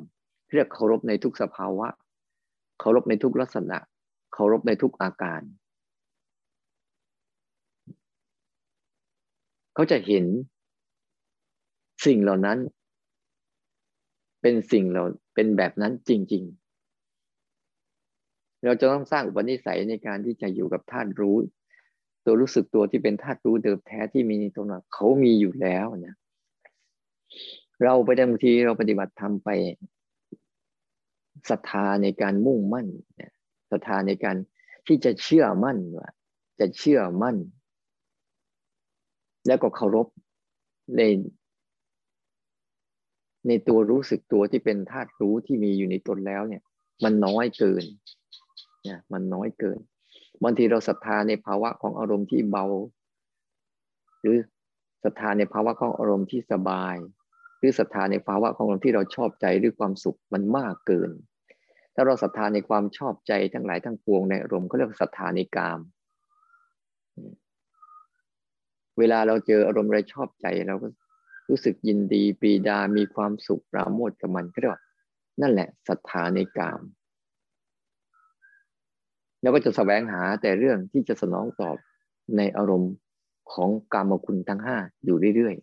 [0.53, 1.87] เรียกเคารพในทุกสภาวะ
[2.79, 3.77] เคารพในทุกลักษณะ
[4.33, 5.41] เคารพในทุกอาการ
[9.73, 10.25] เขาจะเห็น
[12.05, 12.57] สิ่งเหล่านั้น
[14.41, 15.03] เป็นสิ่งเรา
[15.35, 16.62] เป็นแบบนั้นจริง ๆ
[18.63, 21.37] เราจะต้องสร้างอุปนิสัยในการที่จะอยู่กับธาตุรู้
[22.25, 26.15] ตัวรู้สึกตัวที่เป็นธาตุรู้เดิมแท้ที่มีในตัวเราเขามีอยู่แล้วนะ
[27.83, 29.49] เราไปบางทีเราปฏิบัติทำไป
[31.49, 32.87] ศรัทธาในการมุ่งมั่น
[33.71, 34.35] ศรัทธาในการ
[34.87, 36.09] ที่จะเชื่อมั่นว่า
[36.59, 37.37] จะเชื่อมั่น
[39.47, 40.07] แล้วก็เคารพ
[40.97, 41.01] ใน
[43.47, 46.61] ในตัวรู้สึกตัวที่เป็นธาตุรู้ที่มีอยู่ในตนแล้วเนี่ย
[47.03, 47.83] มันน้อยเกิน
[48.83, 49.79] เนี่ยมันน้อยเกิน
[50.43, 52.65] บางทีเราศรัทธาในภาวะของอารมณ์ที่เบา
[54.21, 54.37] หรือ
[55.03, 56.95] ศรัทธาในภาวะของอารมณ์ที่สบาย
[57.59, 61.11] หรือศรัทธาในภาวะของอารมณ์ที่เราชอบใจหรือความสุขมันมากเกิน
[61.95, 65.79] ถ้าเราศรัทธาในความชอบใจทั้งหลายทั้งปวงในอารมณ์เขาเรียกศรัทธาในกาม
[68.99, 70.87] เวลาเราเจออารมณ์อะไรชอบใจเราก็
[71.49, 74.83] รู้สึกยินดีปีดามีความสุขปราโมทกับมันก็เรียกว่า
[75.41, 76.81] นั่นแหละศรัทธาในกาม
[79.43, 81.77] แล้วก็จะสแสวงหาแต่เรื่องที่จะสนองตอบ
[82.37, 82.93] ในอารมณ์
[83.53, 85.55] ของกามคุณทั้งห้าอยู่เรื่อย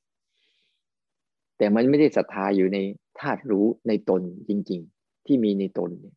[0.74, 2.78] ๆ แต่มันไม่ได้ศรัทธาอยู่ใน
[3.18, 6.16] ธาตุรู้ในตนจริง ๆ ที่มีในตนเนี่ย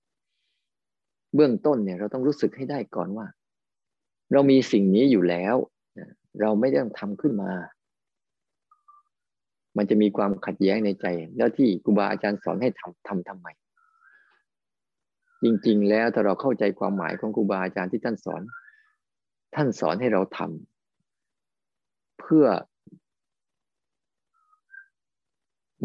[1.36, 3.28] เบื้องต้นเนี่ยเราต้องรู้สึกให้ได้ก่อนว่า
[4.34, 5.56] เรามีสิ่งนี้อยู่แล้ว
[6.42, 7.52] เราไม่ได้ต้องทำขึ้นมา
[9.78, 11.06] มันจะมีความขัดแย้งในใจ
[11.38, 13.48] แล้วที่ครูบาอาจารย์สอนให้ทำทำทำไม
[15.44, 18.42] จริง ๆ แล้วถ้าเราเข้าใจความหมายของครูบาอาจารย์ที่ท่านสอน
[19.56, 22.46] ท่านสอนให้เราทำเพื่อ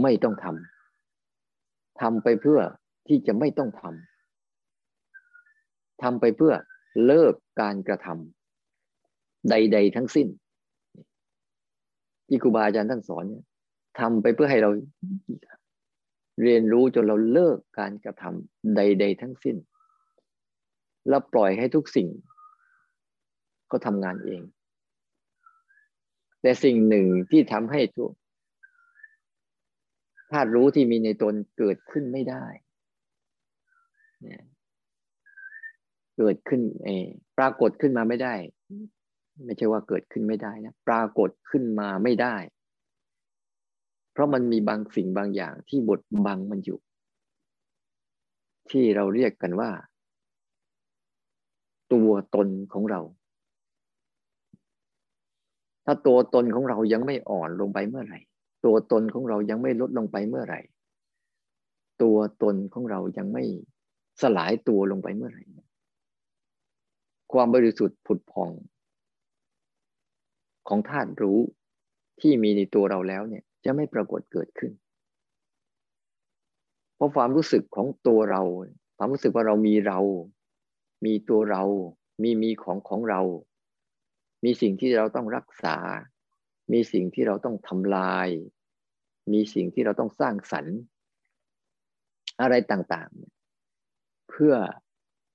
[0.02, 2.60] ไม่ต้องทำทำไปเพื่อ
[3.08, 6.52] ที่จะไม่ต้องทำทำไปเพื่อ
[7.06, 10.28] เลิกการกระทำใด ๆ ทั้งสิ้น
[12.28, 13.44] ที่ครูบาอาจารย์ท่านสอนเนี่ย
[14.00, 14.70] ทำไปเพื่อให้เรา
[16.42, 19.56] เรียนรู้จนเราเลิกการกระทำใด ๆ ทั้งสิ้น
[21.08, 22.08] แล้วปล่อยให้ทุกสิ่ง
[23.70, 24.42] ก็ทำงานเอง
[26.42, 28.12] แต่สิ่งหนึ่งที่ทำให้ทุก
[30.30, 32.44] ธาตุรู้ที่มีในตนเกิดขึ้นไม่ได้
[36.18, 36.88] เกิดขึ้นเอ
[37.38, 38.34] ปรากฏขึ้นมาไม่ได้
[39.44, 42.36] ไม่ใช่ว่าเกิดขึ้นไม่ได้นะ ปรากฏขึ้นมาไม่ได้
[44.18, 46.78] ราะมันมีบางสิ่งบางอย่างที่บดบังมันอยู่
[48.70, 49.70] ที่เราเรียกกันว่า
[51.92, 53.00] ตัวตนของเรา
[55.84, 58.18] ถ้าตัวตนของเรายังไม่อ่อนลงไปเมื่อไหร่
[58.64, 60.60] ตัวตนของเรายังไม่ลดลงไปเมื่อไหร่
[62.02, 63.44] ตัวตนของเรายังไม่
[64.22, 65.42] สลายตัวลงไปเมื่อไหร่
[67.32, 68.50] ความบริสุทธิ์ผุดพอง
[70.68, 71.38] ของธาตุรู้
[72.20, 74.72] ที่มีในตัวเราแล้วเนี่ย จะไม่ปรากฏเกิดขึ้น
[76.94, 78.42] เพราะความรู้สึกของตัวเรา
[78.96, 79.98] ความรู้สึกว่าเรามีเรา
[81.06, 81.62] มีตัวเรา
[82.22, 83.20] มีมีของของเรา
[84.44, 85.76] มีสิ่งที่เราต้องรักษา
[86.72, 88.28] มีสิ่งที่เราต้องทำลาย
[89.32, 90.76] มีสิ่งที่เราต้องสร้างสรรค์
[92.40, 94.54] อะไรต่างๆ เพื่อ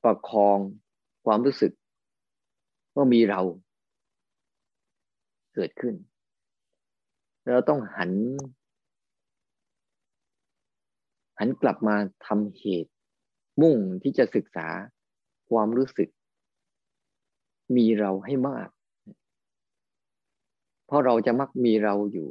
[0.03, 0.59] ประคอง
[1.25, 1.71] ความรู้สึก
[2.95, 3.41] ว่ามีเรา
[5.55, 5.95] เกิดขึ้น
[7.49, 8.11] เราต้องหัน
[11.39, 12.91] หันกลับมาทำเหตุ
[13.61, 14.67] มุ่งที่จะศึกษา
[15.49, 16.09] ความรู้สึก
[17.75, 18.69] มีเราให้มาก
[20.85, 22.29] เพราะเราจะมักมีเราอยู่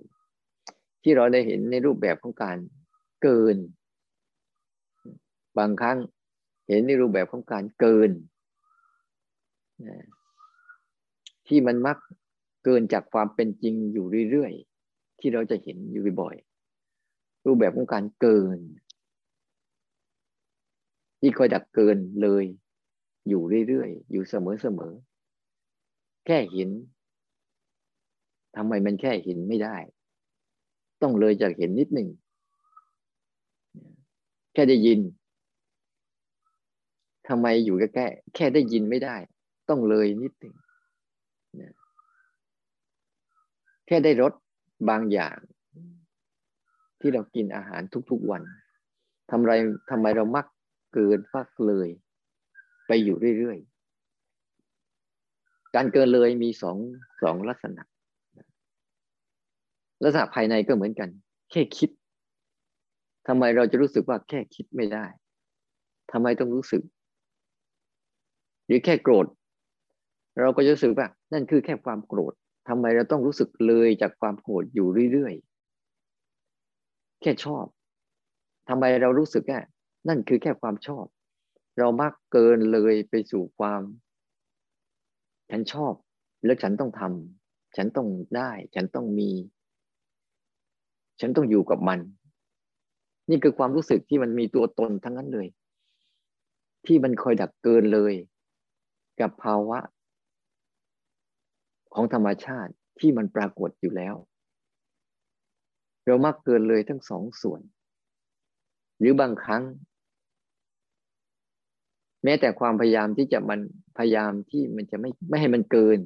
[1.03, 2.59] ที่เราได้เห็นในรูปแบบของการ
[3.23, 3.57] เกิน
[5.59, 5.99] บางครั้ง
[6.69, 8.11] เห็นในรูปแบบของการเกิน
[11.47, 11.99] ที่มันมัก
[12.65, 14.72] เกินจากความเป็นจริงอยู่เรื่อยๆ
[15.23, 16.37] ที่เราจะเห็นอยู่บ่อย
[17.47, 18.59] รูปแบบของการเกิน
[21.21, 22.45] ที่คอยดักเกินเลย
[23.29, 26.71] อยู่เรื่อยๆ อยู่เสมอๆ แค่เห็น
[28.57, 29.77] ทำไมมันแค่เห็นไม่ได้
[31.03, 32.09] ต้องเลยจากเห็นนิดหนึ่ง
[34.55, 35.01] แค่ได้ยิน
[37.29, 39.17] ทำไมอยู่แค่แค่ได้ยินไม่ได้
[39.69, 40.55] ต้องเลยนิดหนึ่ง
[43.87, 44.33] แค่ได้รส
[44.89, 45.37] บางอย่าง
[47.01, 48.43] ที่เรากินอาหารทุกๆวัน
[49.31, 49.53] ทำไร
[49.91, 50.47] ทำไมเรามัก
[50.95, 51.89] เกินฟักเลย
[52.87, 56.77] ไปอยู่เรื่อยๆ การเกินเลยมีสอง
[57.23, 57.83] สองลักษณะ
[60.03, 61.09] ลักษณะภายในก็เหมือนกัน
[61.51, 61.91] แค่คิด
[63.29, 65.07] ทำไมเราจะรู้สึกว่าแค่คิดไม่ได้
[66.13, 66.83] ทำไมต้องรู้สึก
[68.67, 69.27] หรือแค่โกรธ
[70.41, 72.35] เราก็จะรู้สึกว่า นั่นคือแค่ความโกรธ
[72.69, 77.67] ทำไมเราต้องรู้สึกเลยจากความโกรธอยู่เรื่อยๆ แค่ชอบ
[78.69, 79.61] ทำไมเรารู้สึกแค่
[80.09, 81.05] นั่นคือแค่ความชอบ
[81.79, 83.83] เรามักเกินเลยไปสู่ความ
[85.51, 85.95] ฉันชอบ
[86.45, 89.31] แล้วฉันต้องทำฉันต้องได้ ฉันต้องมี
[91.21, 92.01] ฉันต้องอยู่กับมัน
[93.31, 95.49] นี่คือความรู้สึกที่มันมีตัวตนทั้งนั้นเลย
[96.87, 98.15] ที่มันคอยดักเกินเลย
[99.21, 99.79] กับภาวะ
[101.95, 104.15] ของธรรมชาติที่มันปรากฏอยู่แล้ว
[106.05, 107.61] เรามักเกินเลยทั้งสองส่วน
[108.99, 109.63] หรือบางครั้ง
[112.25, 113.61] แม้แต่ความพยายามที่จะมัน
[113.99, 115.99] พยายามที่มันจะไม่ไม่ให้มันเกิน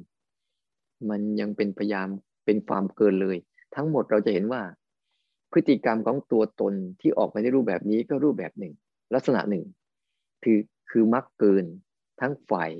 [1.09, 2.07] มันยังเป็นพยายาม
[2.45, 3.37] เป็นความเกินเลย
[3.75, 4.61] ทั้งหมดเราจะเห็นว่า
[5.51, 8.73] พฤติกรรมของตัวตนที่ออกมาในรูปแบบนี้ก็รูปแบบหนึ่ง
[9.13, 9.65] ลักษณะหนึ่ง
[10.43, 11.65] คือคือมักเกิน
[12.21, 12.71] ทั้งฝ่าย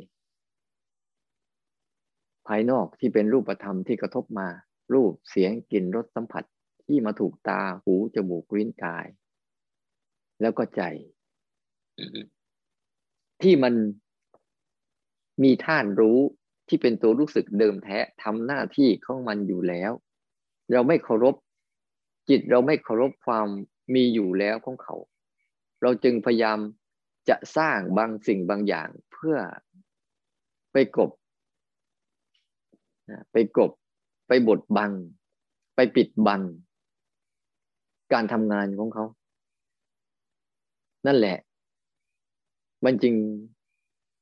[2.47, 4.47] ภายนอกที่เป็นรูปธรรมที่กระทบมา
[4.93, 6.43] รูปเสียงกลิ่นรสสัมผัส
[6.87, 9.07] ที่มาถูกตาหูจมูกลิ้นกาย
[10.41, 10.81] แล้วก็ใจ
[13.41, 13.73] ที่มัน
[15.43, 16.19] มีท่านรู้
[16.67, 19.91] ที่เป็นตัวรู้สึกเดิมแท้ทำหน้าที่ของมันอยู่แล้ว
[20.71, 21.35] เราไม่เคารพ
[22.29, 23.47] จิตเราไม่เคารพความ
[23.93, 24.95] มีอยู่แล้วของเขา
[25.81, 26.59] เราจึงพยายาม
[27.29, 29.37] จะสร้างบางสิ่งบางอย่างเพื่อ
[30.71, 31.11] ไปกบ
[33.31, 33.71] ไปกบ
[34.27, 34.91] ไปบดบัง
[35.75, 36.41] ไปปิดบัง
[38.13, 39.05] การทำงานของเขา
[41.05, 41.37] นั่นแหละ
[42.85, 43.15] มันจึง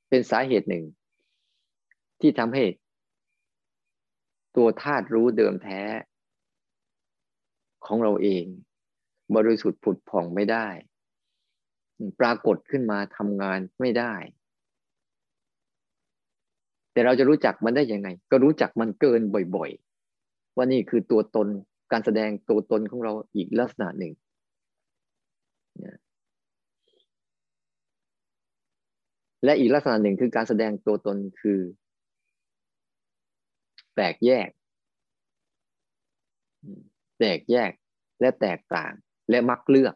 [0.10, 0.86] เป็นสาเหตุหนึ่ง
[2.22, 2.64] ที่ทำให้
[4.56, 5.82] ตัวธาตุรู้เดิมแท้
[7.86, 8.46] ของเราเอง
[9.36, 10.68] บริสุทธิ์ผุดผ่องไม่ได้
[12.20, 14.14] ปรากฏขึ้นมาทำงานไม่ได้
[16.96, 19.22] แต่เราจะรู้จักมันได้ยังไง ก็รู้จักมันเกิน
[19.56, 21.48] บ่อยๆ ว่านี่คือตัวตน
[21.92, 24.14] การแสดงตัวตนของเราอีกลักษณะหนึ่ง
[29.44, 31.60] และอีกลักษณะหนึ่งคือการแสดงตัวตนคือ
[33.96, 34.50] แตกแยก
[37.20, 37.72] แตกแยก
[38.22, 38.92] และแตกต่าง
[39.30, 39.96] และมักเลือก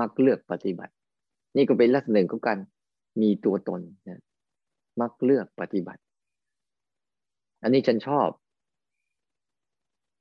[0.00, 0.92] มักเลือกปฏิบัติ
[1.56, 2.58] นี่ก็เป็นลักษณะหนึ่งของการ
[3.20, 4.22] มีตัวตนนะ
[5.00, 6.02] มักเลือกปฏิบัติ
[7.62, 8.28] อันนี้ฉันชอบ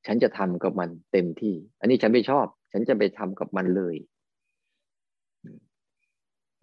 [0.05, 3.95] ฉันจะทำกับมันเต็มที่ อันนี้ฉันไม่ชอบ ฉันจะไปทำกับมันเลย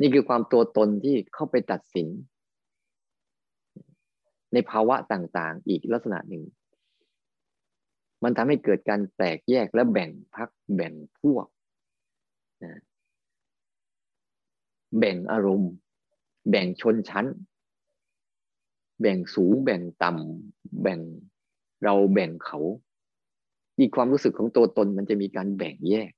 [0.00, 2.08] นี่คือความตัวตนที่เข้าไปตัดสิน
[4.52, 6.44] ในภาวะต่างๆ อีกลักษณะหนึ่ง
[8.24, 11.46] มันทำให้เกิดการแตกแยกและแบ่งพักแบ่งพวก
[12.64, 12.80] นะ
[14.98, 15.72] แบ่งอารมณ์
[16.50, 17.26] แบ่งชนชั้น
[19.00, 21.00] แบ่งสูงแบ่งต่ำ แบ่ง
[21.84, 22.58] เราแบ่งเขา
[23.78, 26.12] อีกความรู้สึกของตัวตนมันจะมีการแบ่งแยก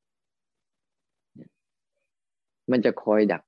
[2.70, 3.42] มันจะคอยดัก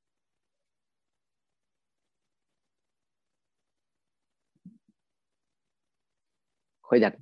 [6.86, 7.14] คอยดัก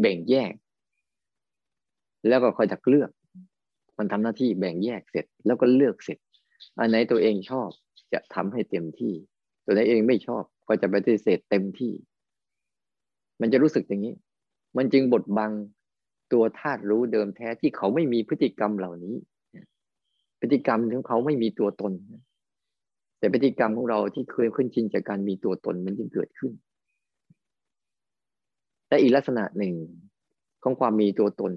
[0.00, 0.52] แบ่งแยก
[2.28, 3.10] แล้วก็คอยดักเลือก
[3.98, 6.18] มันทำหน้าที่แบ่งแยกเสร็จ แล้วก็เลือกเสร็จ
[6.78, 7.68] อันไหนตัวเองชอบ
[8.12, 9.14] จะทำให้เต็มที่
[9.64, 11.92] ตัวไหนเองไม่ชอบ ก็จะปฏิเสธเต็มที่
[13.40, 14.14] มันจะรู้สึกอย่างนี้
[14.76, 15.52] มันจึงบดบัง
[16.32, 19.14] ตัวธาตุรู้เดิมแท้ที่เขาไม่มีพฤติกรรมเหล่านี้
[20.40, 21.92] พฤติกรรมของเขาไม่มีตัวตน
[23.18, 26.52] แต่พฤติกรรมของเราที่เคยขึ้นชินจากการมีตัวตนมันจึงเกิดขึ้น
[28.88, 29.74] และอีกลักษณะหนึ่ง
[30.62, 31.52] ของความมีตัวตน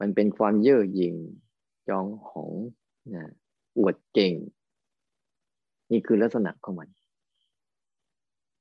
[0.00, 1.14] มันเป็นความเย่อหยิ่ง
[1.88, 2.52] จองหอง
[3.14, 3.24] นะ
[3.78, 4.34] อวดเก่ง
[5.90, 6.88] นี่คือลักษณะของมัน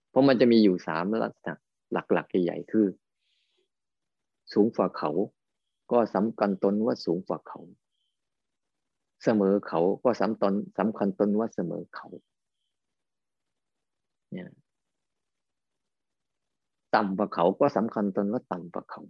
[0.10, 1.54] เพราะมันจะมีอยู่สามลักษณะ
[1.92, 2.86] หลักๆใหญ่ๆคือ
[4.54, 5.12] สูงฝ่าเขา
[5.92, 7.60] ก็สำคัญตนว่าสูงฝ่าเขา
[9.24, 12.08] เสมอเขาก็สำตนสำคัญตนว่าเสมอเขา
[14.32, 14.50] เนี่ย
[16.96, 19.02] ต่ำกว่าเขาก็สำคัญตนว่าต่ำกว่าเขา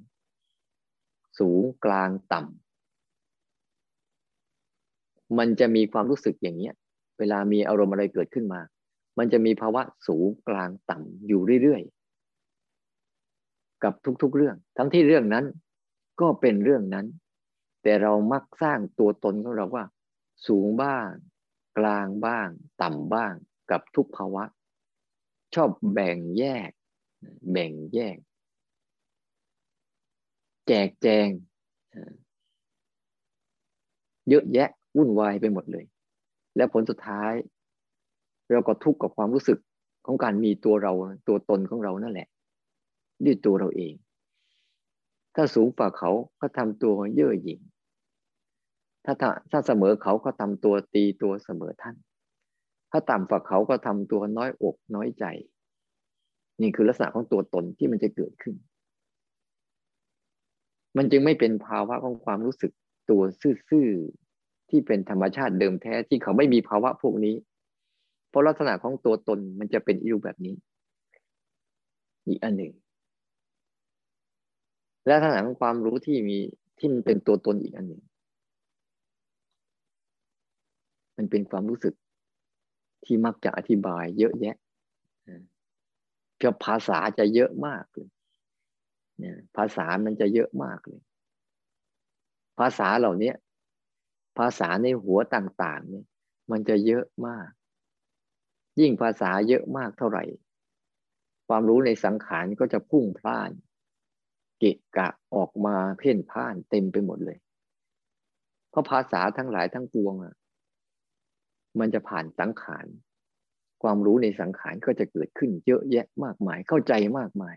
[1.40, 2.68] สูงกลางต่ำ
[5.38, 6.74] มันจะมีความรู้สึกอย่างเนี้ย
[7.20, 8.62] เวลามีอารมณ์อะไรเกิดขึ้นมา
[9.18, 15.46] มันจะมีภาวะสูงกลางต่ำอยู่เรื่อยๆ กับทุกๆเรื่อง ทั้งที่เรื่องนั้น
[16.22, 17.06] ก็เป็นเรื่องนั้น
[17.84, 19.86] แต่เรามักสร้างตัวตนของเราว่า
[20.48, 21.10] สูงบ้าง
[21.78, 22.50] กลางบ้าง
[22.82, 23.34] ต่ำบ้าง
[23.72, 24.44] กับทุกภาวะ
[25.56, 26.72] ชอบแบ่งแยก
[27.52, 28.18] แบ่งแยก
[30.68, 31.30] แจกแจง
[34.30, 35.86] เยอะแยะวุ่นวายไปหมดเลย
[36.58, 37.34] แล้วผลสุดท้าย
[38.52, 39.60] เราก็ทุกข์กับความรู้สึก
[40.06, 40.94] ของการมีตัวเรา
[41.28, 42.28] ตัวตนของเรานั่นแหละ
[43.26, 43.94] ด้วยตัวเราเอง
[45.36, 47.60] ถ้าสูงกว่าเขาก็ทำตัวเย่อหยิ่ง
[49.06, 49.14] ถ้า
[49.52, 51.96] ถ้าเสมอเขาก็ทำตัวตีตัวเสมอท่าน
[52.92, 55.26] ถ้าต่ำกว่าเขาก็ทำตัวน้อยอกน้อยใจ
[56.62, 58.56] นี่คือลักษณะของตัวตนที่มันจะเกิดขึ้น
[60.98, 62.72] มันจึงไม่เป็นภาวะของความรู้สึก
[63.10, 63.88] ตัวซื่อ
[64.70, 67.36] ที่เป็นธรรมชาติเดิมแท้ที่เขาไม่มีภาวะพวกนี้
[68.30, 70.56] เพราะลักษณะของตัวตนมันจะเป็นอิรูแบบนี้
[72.28, 72.74] อีกอันหนึ่ง
[75.06, 76.38] และลักษณะของความรู้ที่มี
[76.78, 78.02] ที่มันเป็นตัวตนอีกอันหนึ่ง
[81.18, 81.94] มันเป็นความรู้สึก
[83.06, 84.56] ที่มักจะอธิบายเยอะแยะ
[86.38, 88.10] เพียภาษาจะเยอะมากเลย
[89.20, 91.02] เนี่ยภาษามันจะเยอะมากเลย
[92.60, 93.32] ภาษาเหล่านี้
[94.38, 96.06] ภาษาในหัวต่างๆเนี่ย
[96.52, 97.50] มันจะเยอะมาก
[98.80, 100.24] ยิ่งภาษาเยอะมากเท่าไหร่
[101.48, 103.52] ความรู้ในสังขารก็จะพุ่งพล่าน
[104.60, 107.38] เกะกะออกมาเพ่นพ่านเต็มไปหมดเลย
[108.70, 110.36] เพราะภาษาทั้งหลายทั้งปวงอะ
[111.80, 112.86] มันจะผ่านสังขาร
[113.84, 117.56] ความรู้ในสังขารก็จะเกิดขึ้นเยอะแยะมากมาย เข้าใจมากมาย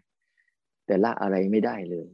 [0.86, 2.08] แต่ละอะไรไม่ได้เลย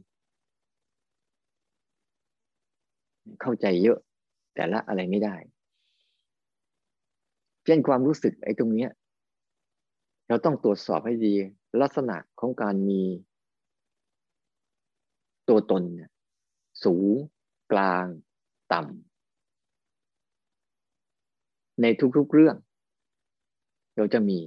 [3.41, 3.99] เข้าใจเยอะ
[4.57, 5.35] แต่ละอะไรไม่ได้
[7.65, 8.91] เช่นความรู้สึกไอ้ตรงเนี้ย
[10.27, 11.33] เราต้องตรวจสอบให้ดี
[11.81, 13.01] ลักษณะของการมี
[15.49, 16.11] ตัวตนเนี่ย
[16.83, 17.07] สูง
[17.71, 18.05] กลาง
[18.73, 21.85] ต่ำใน
[22.17, 22.55] ทุกๆเรื่อง
[23.97, 24.39] เราจะมี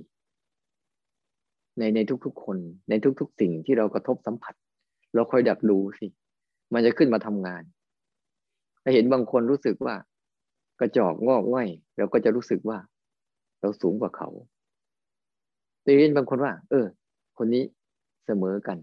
[1.78, 2.58] ในในทุกๆคน
[2.90, 4.54] ในทุกๆสิ่งที่เรากระทบสัมผัส
[5.14, 6.06] เราคอยดักดูสิ
[6.72, 7.62] มันจะขึ้นมาทำงาน
[8.82, 9.94] ถ้าเห็นบางคนรู้สึกว่า
[10.80, 12.78] กระจอกงอกง่อยเราก็จะรู้สึกว่า
[13.60, 14.28] เราสูงกว่าเขา
[15.82, 16.86] แต่เห็นบางคนว่า เออ
[17.38, 17.64] คนนี้
[18.26, 18.78] เสมอกัน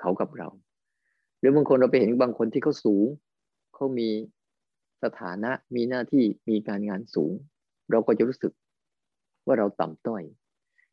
[0.00, 0.48] เขากับเรา
[1.38, 3.06] หรือบางคนเราไปเห็นบางคนที่เขาสูง
[3.74, 4.08] เขามี
[5.02, 7.32] สถานะมีหน้าที่มีการงานสูง
[7.90, 8.52] เราก็จะรู้สึก
[9.46, 10.22] ว่าเราต่ำต้อย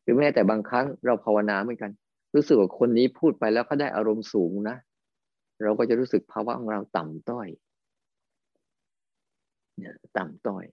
[0.01, 1.91] หรือแม้แต่บางครั้งเราภาวนาเหมือนกัน
[2.35, 4.77] รู้สึกว่าคนนี้พูดไปแล้วเขาได้อารมณ์สูงนะ
[5.63, 7.47] เราก็จะรู้สึกภาวะของเราต่ำต้อย
[9.77, 10.65] เนี่ยต่ำต้อย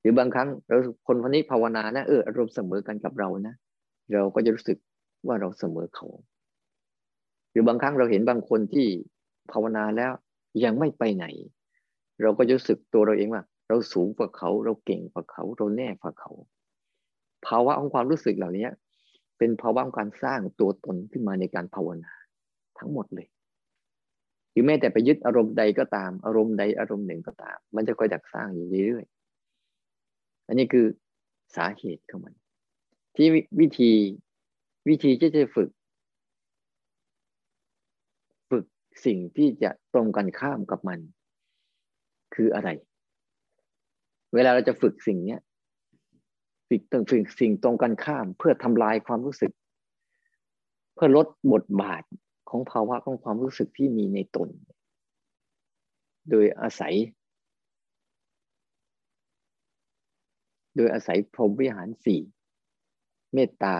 [0.00, 3.54] หรือบางครั้งเราคนคนนี้ภาวนานะเอออารมณ์เสมอกันกับเรานะ
[4.12, 4.78] เราก็จะรู้สึก
[5.26, 6.06] ว่าเราเสมอเขา
[7.50, 8.86] หรือบางครั้งเราเห็นบางคนที่
[9.52, 10.12] ภาวนาแล้ว
[10.64, 11.26] ยังไม่ไปไหน
[12.22, 16.30] เราก็จะรู้สึกตัวเราเองว่า เราสูงกว่าเขา เราเก่งกว่าเขา เราแน่กว่าเขา
[17.46, 18.66] ภาวะของความรู้สึกเหล่านี้
[19.38, 22.12] เป็นภาวะของการสร้างตัวตนขึ้นมาในการภาวนา
[22.78, 23.28] ทั้งหมดเลย
[24.58, 30.86] รือแม้แต่ไปยึดอารมณ์ใดก็ตาม อารมณ์ใดอารมณ์หนึ่งก็ตาม มันจะคอยดักสร้างอยู่เรื่อยๆอันนี้คือ
[31.56, 32.34] สาเหตุของมัน
[33.16, 33.26] ที่
[33.60, 33.92] วิธี
[34.88, 35.70] วิธีที่จะฝึก
[38.50, 38.64] ฝึก
[39.06, 41.00] สิ่งที่จะตรงกันข้ามกับมัน
[42.34, 42.68] คืออะไร
[44.34, 45.40] เวลาเราจะฝึกสิ่งเนี้ย
[46.68, 49.52] ฝึกต้องฝึกสิ่งตรงกันข้าม เพื่อทำลายความรู้สึก
[50.94, 52.04] เพื่อลดบทบาท
[52.48, 54.48] ของภาวะของความรู้สึกที่มีในตน
[56.30, 56.94] โดยอาศัย
[60.76, 62.20] โดยอาศัยพรหมวิหารสี่
[63.34, 63.74] เมตตา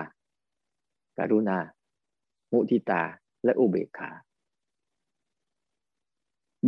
[1.18, 1.58] การุณา
[2.52, 3.02] มุทิตา
[3.44, 4.10] และอุเบกขา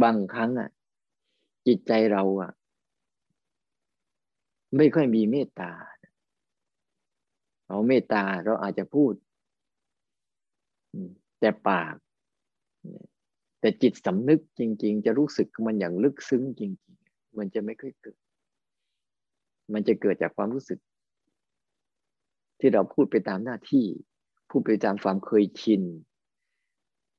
[0.03, 0.70] บางครั้งอะ
[1.66, 2.53] จิตใจเราอะ
[4.76, 5.72] ไม่ค่อยมีเมตตา
[7.66, 9.12] เราเมตตาเราอาจจะพูด
[11.41, 11.95] แต่ปาก
[13.61, 16.72] แต่จิตสำนึกจริง ๆ จะรู้สึกมันอย่างลึกซึ้งจริง
[17.11, 18.18] ๆ มันจะไม่ค่อยเกิด
[19.72, 20.80] มันจะเกิดจากความรู้สึก
[22.61, 23.86] ที่เราพูดไปตามหน้าที่
[24.51, 25.82] พูดไปตามความเคยชิน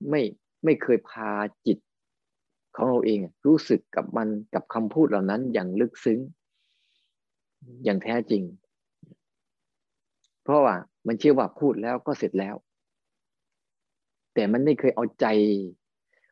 [0.09, 0.21] ไม่
[0.63, 1.31] ไม่เคยพา
[1.67, 1.77] จิต
[2.75, 6.19] ของเราเองรู้สึกกับมันกับคำพูดเหล่านั้นอย่างลึกซึ้ง
[7.83, 8.43] อย่างแท้จริง
[10.43, 10.75] เพราะว่า
[11.07, 12.55] มันเชื่อว่าพูดแล้วก็เสร็จแล้ว
[14.33, 15.25] แต่มันไม่เคยเอาใจ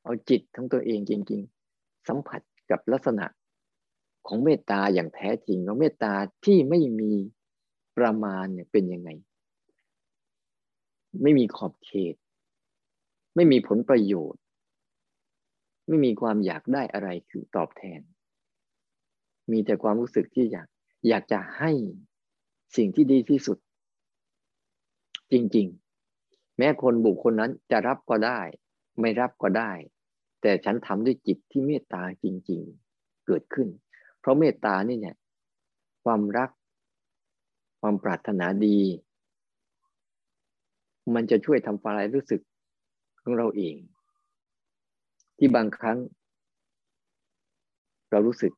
[0.04, 1.41] เอาจิตทั้งตัวเองจริง
[1.74, 2.41] ๆ สัมผัส
[2.72, 3.26] กับลักษณะ
[4.28, 6.14] ของเมตตาอย่างแท้จริงของเมตตา
[6.45, 7.14] ที่ไม่มี
[7.97, 9.10] ประมาณเนี่ยเป็นยังไง
[11.22, 12.16] ไม่มีขอบเขต
[13.36, 14.41] ไม่มีผลประโยชน์
[15.88, 18.02] ไม่มีความอยากได้อะไรคือตอบแทน
[19.52, 20.68] มีแต่ความรู้สึกที่อยาก
[21.08, 21.72] อยากจะให้
[22.76, 23.58] สิ่งที่ดีที่สุด
[25.32, 25.89] จริง ๆ
[26.60, 28.39] แม้คนบุคคลนั้นจะรับก็ได้
[28.99, 29.72] ไม่รับก็ได้
[30.41, 32.62] แต่ฉันทำด้วยจิตที่เมตตาจริง
[32.93, 33.68] ๆ เกิดขึ้น
[34.20, 35.16] เพราะเมตตานี่เนี่ย
[36.03, 36.49] ความรัก
[37.80, 38.80] ความปรารถนาดี
[41.14, 42.41] มันจะช่วยทำฝ่ายรู้สึก
[43.22, 43.76] ของเราเอง
[45.38, 45.97] ที่บางครั้ง
[48.10, 48.53] เรารู้สึก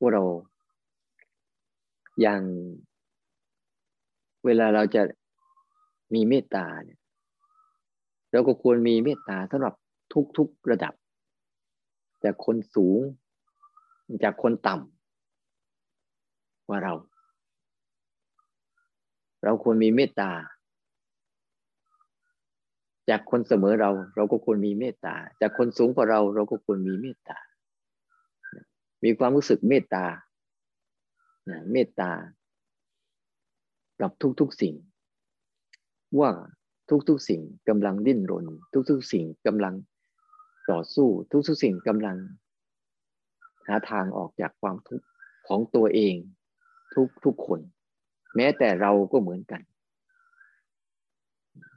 [0.00, 0.24] ว่าเรา
[2.20, 2.42] อย่าง
[4.44, 5.02] เวลาเราจะ
[6.14, 6.98] มีเมตตาเนี่ย
[8.32, 9.74] เราก็ควรมีเมตตาสำหรับ
[10.36, 10.94] ทุกๆระดับ
[12.24, 12.98] จากคนสูง
[14.24, 16.94] จากคนต่ำว่าเรา
[19.44, 20.30] เราควรมีเมตตา
[23.10, 27.38] จากคนเสมอเรา เราก็ควรมีเมตตา จากคนสูงกว่าเรา เราก็ควรมีเมตตา
[29.04, 30.04] มีความรู้สึกเมตตา
[31.72, 32.10] เมตตา
[34.00, 34.74] กับทุกๆสิ่ง
[36.18, 36.30] ว่า
[37.08, 38.46] ทุกๆสิ่งกำลังดิ้นรน
[38.90, 39.74] ทุกๆสิ่งกำลัง
[40.70, 42.16] ต่อสู้ทุกๆสิ่งกำลัง
[43.66, 45.06] หาทางออกจากความทุกข์
[45.48, 46.14] ของตัวเอง
[46.94, 47.60] ทุกทุกคน
[48.36, 49.60] แม้แต่เราก็เหมือนกัน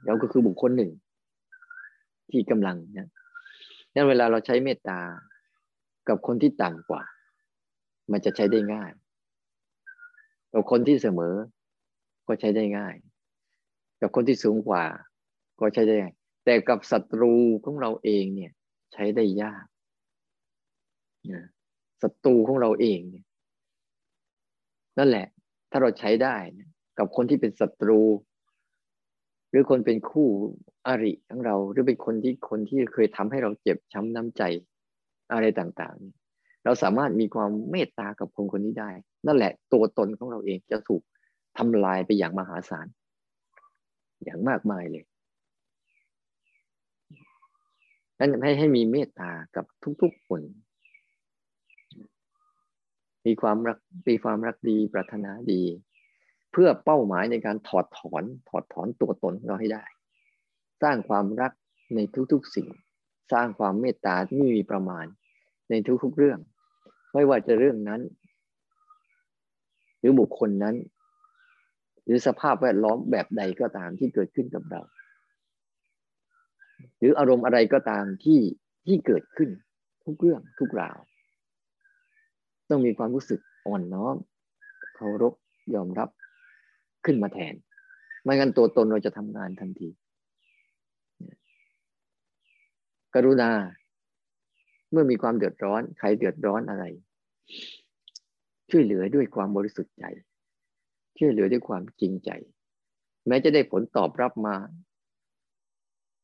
[0.06, 0.92] เราก็คือบุคคลหนึ่ง
[2.30, 3.08] ที่กำลังนะ
[3.94, 5.00] นั้นเวลาเราใช้เมตตา
[6.08, 7.02] กับคนที่ต่ำกว่า
[8.12, 8.90] มันจะใช้ได้ง่าย
[10.52, 11.34] กับคนที่เสมอ
[12.26, 12.94] ก็ใช้ได้ง่าย
[14.00, 14.84] กับคนที่สูงกว่า
[15.60, 15.96] ก็ใช้ได้
[16.44, 17.34] แต่กับศัตรู
[17.64, 18.52] ของเราเองเนี่ย
[18.92, 19.66] ใช้ได้ยาก
[22.02, 23.24] ศัตรูของเราเองเนี่ย
[24.98, 25.26] นั่นแหละ
[25.70, 26.36] ถ้าเราใช้ได้
[26.98, 28.00] กับคนที่เป็นศัตรู
[29.50, 30.28] หรือคนเป็นคู่
[30.86, 34.42] อริของเรา หรือเป็นคนที่คนที่เคยทำให้เราเจ็บช้ำน้ำใจ
[35.32, 38.90] อะไรต่างๆ เราสามารถมีความเมตตากับคนคนนี้ได้
[39.26, 41.02] นั่นแหละตัวตนของเราเองจะถูก
[41.58, 42.86] ทำลายไปอย่างมหาศาล
[44.24, 45.04] อย่างมากมายเลย
[48.18, 49.64] นั้นให้ให้มีเมตตากับ
[50.02, 50.42] ทุกๆคน
[53.26, 55.62] มีความรักมีความรักดีปรารถนาดี
[56.52, 59.84] เพื่อเป้าหมายในการถอดถอนถอดถอนตัวตนเราให้ได้
[60.82, 61.52] สร้างความรัก
[61.94, 61.98] ใน
[62.32, 62.68] ทุกๆสิ่ง
[63.32, 65.06] สร้างความเมตตาที่ไม่มีประมาณ
[65.70, 66.38] ในทุกๆเรื่อง
[67.12, 68.00] ไม่ว่าจะเรื่องนั้น
[69.98, 70.74] หรือบุคคลนั้น
[72.04, 74.82] หรือสภาพแวดล้อมแบบใดก็ตามที่เกิดขึ้นกับเรา
[76.98, 78.40] หรืออารมณ์อะไรก็ตามที่
[78.86, 79.50] ที่เกิดขึ้น
[80.04, 80.98] ทุกเรื่องทุกราว
[82.68, 84.16] ต้องมีความรู้สึกอ่อนน้อม
[84.96, 85.34] เคารพ
[85.74, 86.08] ยอมรับ
[87.04, 87.54] ขึ้นมาแทน
[88.22, 89.88] ไม่งั้นตัวตนเราจะทำงานทันที
[93.14, 93.50] กรุณา
[94.90, 96.84] เมื่อมีความเดือดร้อน ใครเดือดร้อนอะไร
[98.70, 100.04] ช่วยเหลือด้วยความบริสุทธิ์ใจ
[101.20, 102.30] ช่วยเหลือด้วยความจริงใจ
[103.26, 104.56] แม้จะได้ผลตอบรับมา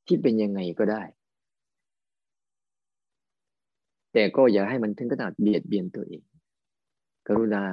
[0.06, 1.02] ที่เป็นยังไงก็ได้
[4.12, 6.22] แต่ก็อย่าให้มันถึงขนาดเบียดเบียนตัวเอง
[7.28, 7.64] กรุณา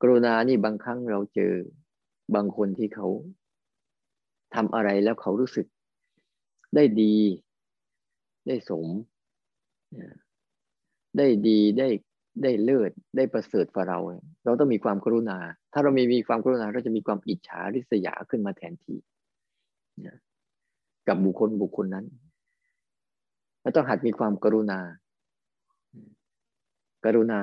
[0.00, 1.52] กรุณานี่บางครั้งเราเจอ
[2.34, 3.06] บางคนที่เขา
[4.54, 5.66] ทำอะไรแล้วเขารู้สึก
[6.74, 7.14] ได้ดี
[8.46, 8.86] ได้สม
[11.18, 11.88] ได้ดีได้
[12.42, 13.98] ได้เลิศได้ประเสริฐกว่าเรา
[14.44, 15.38] เราต้องมีความกรุณา
[15.72, 18.96] ถ้าเรามีมีความกรุณาเราจะมีความอิจฉาริษยาขึ้นมาแทนที
[21.08, 22.06] กับบุคคลบุคคลนั้น
[23.60, 24.80] เราต้องหัดมีความกรุณา
[27.04, 27.40] กรุณา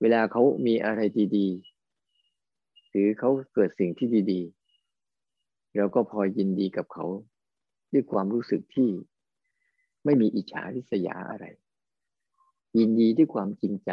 [0.00, 1.00] เวลาเขามีอะไร
[1.36, 7.06] ดีๆ หรือเขาเกิดสิ่งที่ดีๆ เราก็พอยินดีกับเขา
[7.92, 8.90] ด้วยความรู้สึกที่
[10.04, 11.46] ไม่มีอิจฉาริษยาอะไร
[12.78, 13.90] ยินดีด้วยความจริงใจ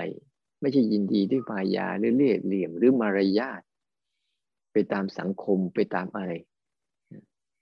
[0.61, 3.61] ไม่ใช่ยินดีด้วยมายาหรือเล่ห์เหลี่ยมหรือมารยาท
[4.71, 6.31] ไปตามสังคมไปตามอะไร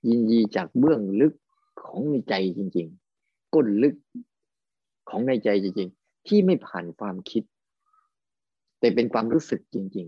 [0.07, 1.33] ยินดีจากเบื้องลึก
[1.83, 2.87] ของในใจจริง
[3.19, 3.95] ๆ ก้นลึก
[5.09, 7.43] ของในใจจริง ๆ ที่ไม่ผ่านความคิด
[8.79, 10.07] แต่เป็นความรู้สึกจริง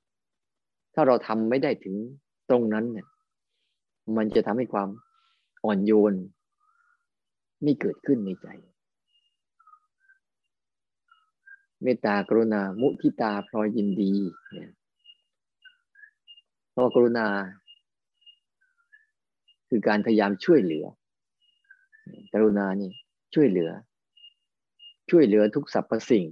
[0.00, 1.96] ๆ ถ้าเราทำไม่ได้ถึง
[2.50, 3.06] ตรงนั้นเนี่ย
[4.16, 4.88] มันจะทำให้ความ
[5.64, 6.14] อ่อนโยน
[7.62, 8.48] ไม่เกิดขึ้นในใจ
[11.82, 14.12] เมตตากรุณา มุทิตาพลอยยินดี
[14.52, 14.70] เนี่ย
[16.74, 17.26] พอกรุณา
[19.68, 20.84] คือการพยายามช่วยเหลือ
[22.32, 22.90] กรุณานี่
[23.34, 23.70] ช่วยเหลือ
[25.10, 26.26] ช่วยเหลือทุกสรรพสิ่ง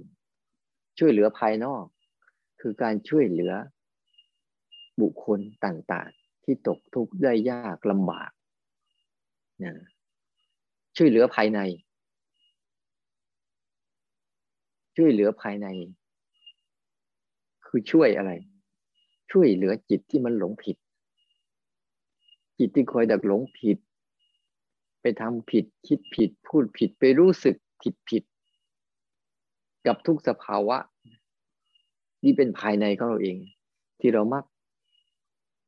[0.99, 1.85] ช่วยเหลือภายนอก
[2.61, 3.53] คือการช่วยเหลือ
[5.01, 8.31] บุคคลต่างๆ ที่ตกทุกข์ได้ยากลำบาก
[9.63, 9.73] นะ
[10.97, 11.59] ช่วยเหลือภายใน
[14.97, 15.67] ช่วยเหลือภายใน
[17.65, 18.31] คือช่วยอะไร
[19.31, 20.77] ช่วยเหลือจิตที่มันหลงผิด
[22.59, 23.77] จิตที่คอยดักหลงผิด
[25.01, 28.23] ไปทำผิด คิดผิด พูดผิดไปรู้สึกผิดผิด
[29.87, 30.77] กับทุกสภาวะ
[32.23, 33.37] นี่เป็นภายในของเราเอง
[33.99, 34.43] ที่เรามัก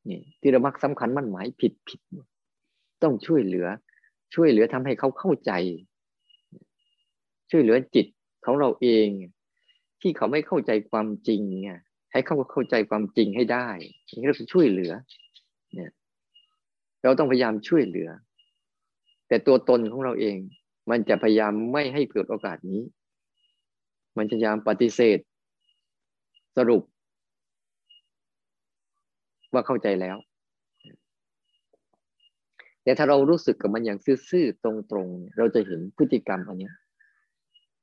[0.10, 2.00] นี่ที่เรามักสำคัญมั่นหมายผิดผิด
[3.04, 3.68] ต้องช่วยเหลือ
[4.36, 5.52] ช่วยเหลือทำให้เขาเข้าใจ
[7.52, 8.08] ช่วยเหลือจิต
[8.48, 9.08] ของเราเอง
[10.02, 11.72] ที่เขาไม่เข้าใจความจริงไง
[12.12, 13.68] ให้เขาเข้าใจความจริงให้ได้
[14.20, 14.94] นี่เราช่วยเหลือ
[15.74, 15.92] เนี่ย
[17.04, 18.10] เราต้องพยายามช่วยเหลือ
[19.28, 20.38] แต่ตัวตนของเราเอง
[20.90, 22.82] มันจะพยายามไม่ให้เกิดโอกาสนี้
[24.18, 25.20] มันจะพยายามปฏิเสธ
[26.58, 26.84] สรุป
[29.54, 30.18] ว่าเข้าใจแล้ว
[32.84, 36.72] แต่ถ้าเรารู้สึกกับมันอย่างซื่อๆตรงๆ เราจะเห็นพฤติกรรมอันนี้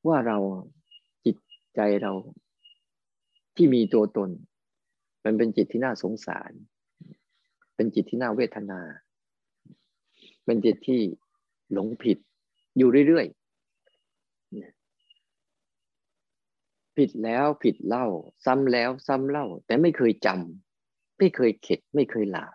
[0.09, 0.39] ว่าเรา
[1.25, 1.37] จิต
[1.75, 2.13] ใจเรา
[3.57, 4.31] ที่มีตัวตน
[5.25, 6.53] มันเป็นจิตที่น่าสงสาร
[7.75, 8.81] เป็นจิตที่น่าเวทนา
[10.45, 11.01] เป็นจิตที่
[11.73, 12.19] หลงผิด
[12.77, 13.45] อยู่เรื่อยๆ
[16.97, 18.07] ผิดแล้วผิดเล่า
[18.45, 22.55] ซ้ำแล้วซ้ำเล่า แต่ไม่เคยจำไม่เคยเข็ด ไม่เคยหลาบ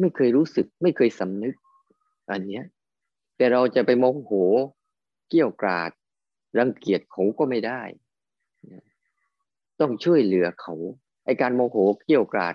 [0.00, 1.56] ไม่เคยรู้สึก ไม่เคยสำนึก
[2.30, 2.64] อันเนี้ย
[3.36, 4.32] แต่เราจะไปโมโห
[5.30, 5.90] เกี่ยวกราด
[6.58, 7.82] รังเกียจเขาก็ไม่ได้
[9.80, 10.74] ต้องช่วยเหลือเขา
[11.24, 11.76] ไอการโมโห
[12.06, 12.54] เกี่ยวกราด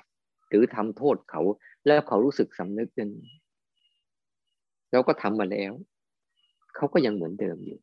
[0.50, 1.42] หรือทำโทษเขา
[1.86, 3.12] แล้วเขารู้สึกสำนึกนั้น
[4.92, 5.74] เราก็ทำมาแล้ว
[6.76, 7.80] เขาก็ยังเหมือนเดิมอยู่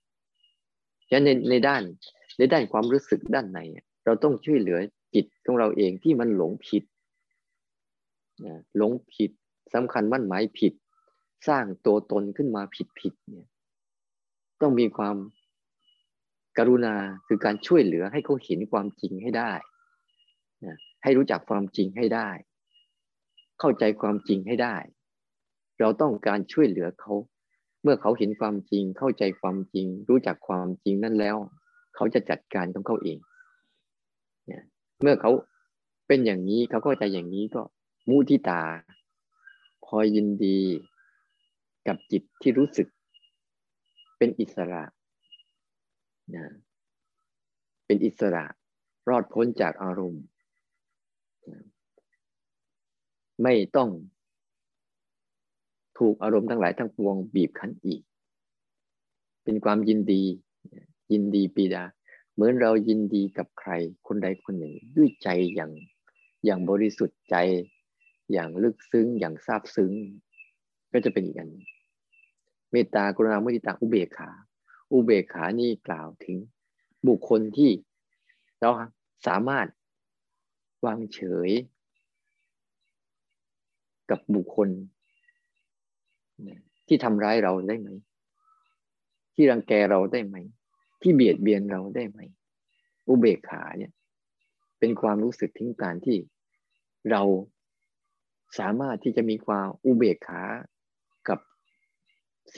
[1.11, 1.83] ฉะนั้นในในด้าน
[2.39, 3.61] ในด้านความรู้สึกด้านใน
[4.05, 4.79] เราต้องช่วยเหลือ
[5.15, 6.85] จิตของเราเองที่มันหลงผิด
[8.77, 9.31] หลงผิด
[9.75, 10.73] สำคัญมั่นหมายผิด
[11.49, 13.49] สร้างตัวตนขึ้นมาผิดผิดเนี่ย
[14.61, 15.17] ต้องมีความ
[16.59, 16.95] กรุณา
[17.27, 19.53] คือการช่วยเหลือให้เขาเห็นความจริงให้ได้
[20.65, 22.29] นะให้รู้จักความจริงให้ได้
[23.61, 24.77] เข้าใจความจริงให้ได้
[25.81, 27.15] เราต้องการช่วยเหลือเขา
[27.83, 31.37] เมื่อเขาเห็นความจริง เข้าใจความจริง รู้จักความจริงนั่นแล้ว
[31.95, 33.19] เขาจะจัดการของเขาเอง
[34.47, 34.63] เนี่ย
[35.03, 35.31] เมื่อเขา
[36.07, 37.63] เป็นอย่างนี้เขาก็ใจอย่างนี้ก็
[38.09, 38.63] มุทิตา
[39.85, 40.61] พอยินดี
[41.87, 42.87] กับจิตที่รู้สึก
[44.19, 44.83] เป็นอิสระ
[46.37, 46.47] นะ
[47.87, 48.45] เป็นอิสระ
[49.09, 50.25] รอดพ้นจากอารมณ์
[53.43, 53.91] ไม่ต้อง
[55.99, 58.03] ถูกอารมณ์ทั้งหลายทั้งปวงบีบคั้นอีก
[59.45, 60.23] เป็นความยินดี
[61.13, 61.85] ยินดีปีดา
[62.35, 63.71] เหมือนเรายินดีกับใคร
[64.07, 65.73] คนใดคนหนึ่ง ด้วยใจอย่าง
[66.45, 67.37] อย่างบริสุทธิ์ใจ
[68.33, 69.93] อย่างลึกซึ้งอย่างซาบซึ้ง
[70.93, 71.51] ก็จะเป็นอีกอัน
[72.73, 74.31] เมตตากรุณาเมตตาอุเบกขา
[74.93, 76.39] อุเบกขานี่กล่าวถึง
[77.09, 77.71] บุคคลที่
[78.61, 78.71] เรา
[79.27, 79.67] สามารถ
[80.85, 81.51] วางเฉย
[84.11, 84.69] กับบุคคล
[86.87, 87.89] ที่ทำร้ายเราได้ไหม
[89.35, 90.37] ที่รังแกเราได้ไหม
[91.03, 92.21] ที่เบียดเบียนเราได้ไหม
[93.09, 93.93] อุเบกขาเนี่ย
[94.79, 96.19] เป็นความรู้สึกทิ้งการที่
[97.11, 97.23] เรา
[98.59, 100.43] สามารถที่จะมีความอุเบกขา
[101.29, 101.39] กับ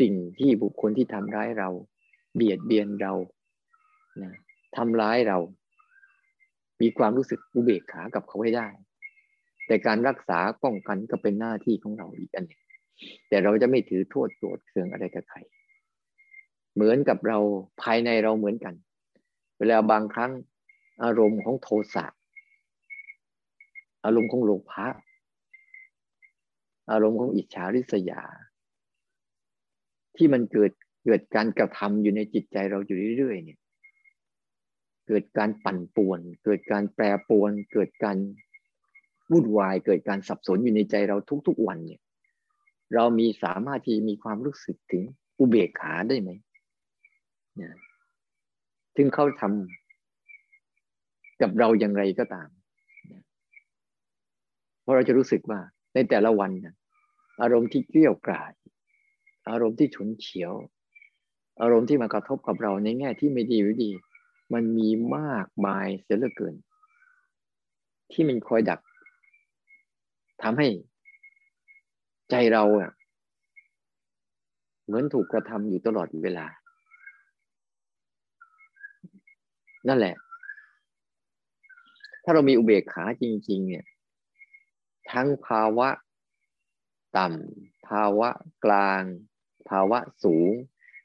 [0.01, 1.68] สิ่งที่บุคคลที่ทำร้ายเรา
[2.35, 3.12] เบียดเบียนเรา
[4.22, 4.33] นะ
[4.76, 5.39] ทำร้ายเรา
[6.81, 8.68] มีความรู้สึกอุเบกขากับเขาให้ได้
[9.66, 12.62] แต่การรักษาป้องกันก็เป็นหน้าที่ของเราอีกอันหนึ่ง
[13.28, 15.39] แต่เราจะไม่ถือโทษโกรธเคืองอะไรกับใคร
[16.74, 17.39] เหมือนกับเรา
[17.83, 18.74] ภายในเราเหมือนกัน
[19.59, 20.33] เวลาบางครั้ง
[21.05, 22.07] อารมณ์ของโทสะ
[24.05, 24.87] อารมณ์ของโลภะ
[26.91, 28.22] อารมณ์ของอิจฉาริษยา
[30.16, 30.70] ที่มันเกิด
[31.05, 33.61] เกิดการกระทำอยู่ในจิตใจเราอยู่เรื่อยๆเนี่ย
[35.09, 38.17] เกิดการปั่นป่วน เกิดการแปรปรวน เกิดการ
[39.33, 41.17] วุ่นวาย เกิดการสับสนอยู่ในใจเรา
[41.49, 42.01] ทุกๆวันเนี่ย
[42.95, 45.03] เรามีสามารถที่มีความรู้สึกถึง
[45.39, 46.31] อุเบกขาได้ไหม
[47.61, 47.77] นะ
[48.97, 52.49] ถึงเขาทำกับเราอย่างไรก็ตาม
[54.83, 55.61] เพราะเราจะรู้สึกว่า
[55.95, 56.75] ในแต่ละวันนะ
[57.43, 58.53] อารมณ์ที่เกลี้ยวกราด
[59.51, 60.53] อารมณ์ที่ฉุนเฉียว
[61.61, 63.91] อารมณ์ที่มากระทบกับเราในแง่ที่ไม่ดีหรือดี
[64.53, 66.55] มันมีมากมายเสียเหลือเกิน
[68.13, 68.81] ที่มันคอยดัก
[70.43, 70.69] ทำให้
[72.31, 72.91] ใจเราอะ
[74.85, 76.47] เหมือนถูกกระทำอยู่ตลอดเวลา
[79.89, 80.15] นั่นแหละ
[82.25, 83.85] ถ้าเรามีอุเบกขาจริง ๆ เนี่ย
[85.13, 85.89] ทั้งภาวะ
[87.17, 88.29] ต่ำภาวะ
[88.65, 89.03] กลาง
[89.69, 90.51] ภาวะสูง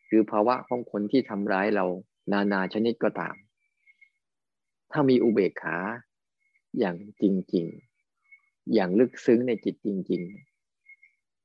[0.07, 1.85] หรือภาวะของคนที่ทำร้ายเรา
[2.31, 3.35] นานาชนิดก็ตาม
[4.91, 5.77] ถ้ามีอุเบกขา
[6.79, 7.65] อย่างจริง
[8.15, 10.21] ๆ อย่างลึกซึ้งในจิตจริง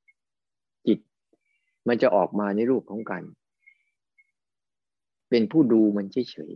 [0.02, 0.98] ๆ จิต
[1.88, 3.22] มันจะออกมาในรูปของกัน
[5.30, 6.52] เป็นผู้ดูมันเฉย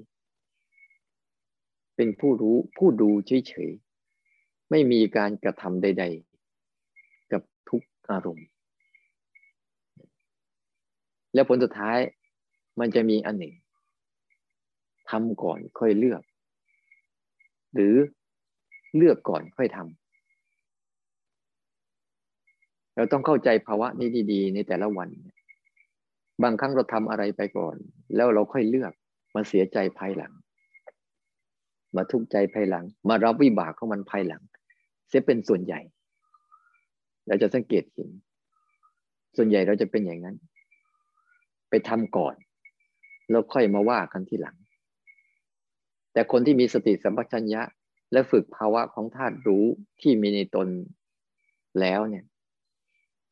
[0.77, 6.05] ๆเป็นผู้รู้ผู้ดูเฉยๆไม่มีการกระทำใด
[6.69, 8.47] ๆ กับทุกอารมณ์
[11.35, 11.99] แล้วผลสุดท้าย
[12.81, 13.55] มันจะมีอันหนึ่ง
[15.11, 16.23] ทำก่อนค่อยเลือก
[17.75, 17.95] หรือ
[18.97, 19.89] เลือกก่อนค่อยทำ
[22.97, 25.09] เราต้องเข้าใจภาวะนี้ดี ๆ ในแต่ละวัน
[26.43, 27.77] บางครั้งเราทำอะไรไปก่อน
[28.15, 28.93] แล้วเราค่อยเลือก
[29.35, 30.33] มาเสียใจภายหลัง
[31.97, 34.43] มาทุกข์ใจภายหลัง มารับวิบากของมันภายหลัง
[35.09, 35.81] เสียเป็นส่วนใหญ่
[37.29, 38.11] เราจะสังเกตเห็น
[39.37, 40.37] ส่วนใหญ่เราจะเป็นอย่างนั้น
[41.75, 42.35] ไปทำก่อน
[43.31, 44.57] แล้วค่อยมาว่ากันที่หลัง
[46.13, 47.63] แต่คนที่มีสติสัมปชัญญะ
[48.13, 49.65] และฝึกภาวะของธาตุรู้
[50.01, 50.69] ที่มีในตน
[51.81, 52.25] แล้วเนี่ย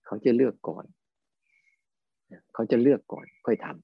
[0.07, 0.85] เขาจะเลือกก่อน
[2.55, 3.75] เขาจะเลือกก่อน ค่อยทำ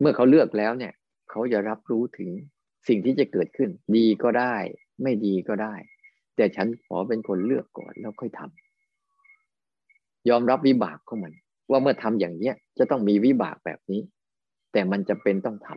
[0.00, 0.92] เมื่อเขาเลือกแล้วเนี่ย
[1.30, 2.30] เขาจะรับรู้ถึง
[2.88, 4.56] สิ่งที่จะเกิดขึ้น ดีก็ได้
[5.02, 5.74] ไม่ดีก็ได้
[6.36, 11.34] แต่ฉันขอเป็นคนเลือกก่อนแล้วค่อยทำยอมรับวิบากของมัน
[11.70, 14.00] ว่าเมื่อทำอย่างเนี้ยจะต้องมีวิบากแบบนี้
[14.72, 15.68] แต่มันจะเป็นต้องท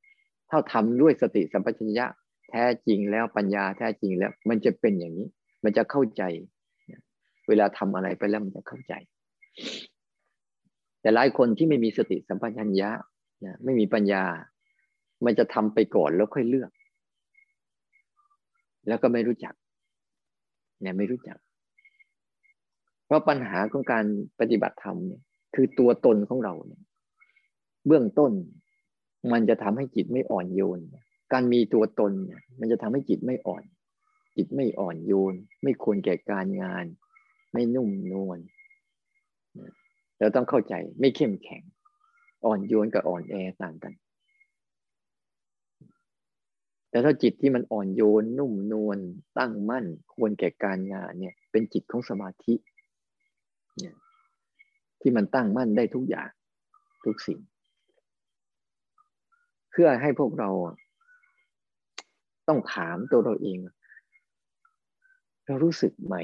[0.00, 2.06] ำถ้าทำด้วยสติสัมปชัญญะ
[2.50, 5.26] แท้จริงแล้วปัญญาแท้จริงแล้ว มันจะเป็นอย่างนี้
[5.64, 6.22] มันจะเข้าใจ
[7.48, 8.94] เวลาทำอะไรไปแล้วมันจะเข้าใจ
[11.00, 12.90] แต่หลายคนที่ไม่มีสติสัมปชัญญะ
[13.44, 14.24] นะไม่มีปัญญา
[15.24, 16.70] มันจะทำไปก่อนแล้วค่อยเลือก
[18.88, 19.54] แล้วก็ไม่รู้จัก
[20.80, 21.38] เนี่ยไม่รู้จัก
[23.06, 24.04] เพราะปัญหาของการ
[24.40, 25.22] ปฏิบัติธรรมเนี่ย
[25.54, 26.82] คือตัวตนของเราเนี่ย
[27.86, 28.32] เบื้องต้น
[29.32, 30.80] มันจะทำให้จิตไม่อ่อนโยน
[31.32, 33.62] การมีตัวตนเนี่ยมันจะทำให้จิตไม่อ่อน
[34.36, 36.84] จิตไม่อ่อนโยน ไม่ควรแก่การงาน
[37.52, 38.38] ไม่นุ่มนวล
[40.18, 41.62] เราต้องเข้าใจไม่เข้มแข็ง
[42.44, 43.94] อ่อนโยนกับอ่อนแอต่างกัน
[46.90, 48.98] แต่ถ้าจิตที่มันอ่อนโยน นุ่มนวล
[49.38, 52.54] ตั้งมั่น ควรแก่การงานเนี่ย เป็นจิตของสมาธิ
[53.78, 53.94] เนี่ย
[55.00, 56.30] ที่มันตั้งมั่นได้ทุกอย่าง
[57.04, 57.38] ทุกสิ่ง
[59.70, 60.50] เพื่อให้พวกเรา
[62.48, 63.58] ต้องถามตัวเราเอง
[65.46, 66.16] เรารู้สึกไหม